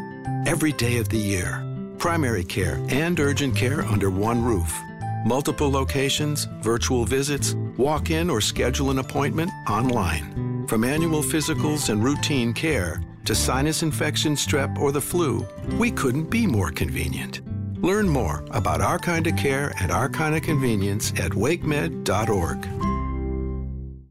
Every 0.47 0.71
day 0.71 0.97
of 0.97 1.09
the 1.09 1.17
year. 1.17 1.65
Primary 1.97 2.45
care 2.45 2.81
and 2.89 3.19
urgent 3.19 3.55
care 3.55 3.83
under 3.83 4.09
one 4.09 4.41
roof. 4.41 4.73
Multiple 5.25 5.69
locations, 5.69 6.45
virtual 6.61 7.03
visits, 7.03 7.53
walk 7.77 8.09
in 8.09 8.29
or 8.29 8.39
schedule 8.39 8.89
an 8.89 8.99
appointment 8.99 9.51
online. 9.69 10.65
From 10.67 10.83
annual 10.85 11.21
physicals 11.21 11.89
and 11.89 12.01
routine 12.03 12.53
care 12.53 13.01
to 13.25 13.35
sinus 13.35 13.83
infection, 13.83 14.35
strep, 14.35 14.77
or 14.77 14.91
the 14.91 15.01
flu, 15.01 15.45
we 15.77 15.91
couldn't 15.91 16.29
be 16.29 16.47
more 16.47 16.71
convenient. 16.71 17.41
Learn 17.83 18.07
more 18.07 18.45
about 18.51 18.81
our 18.81 18.97
kind 18.97 19.27
of 19.27 19.35
care 19.35 19.73
and 19.81 19.91
our 19.91 20.09
kind 20.09 20.35
of 20.35 20.41
convenience 20.41 21.11
at 21.11 21.31
wakemed.org. 21.31 22.88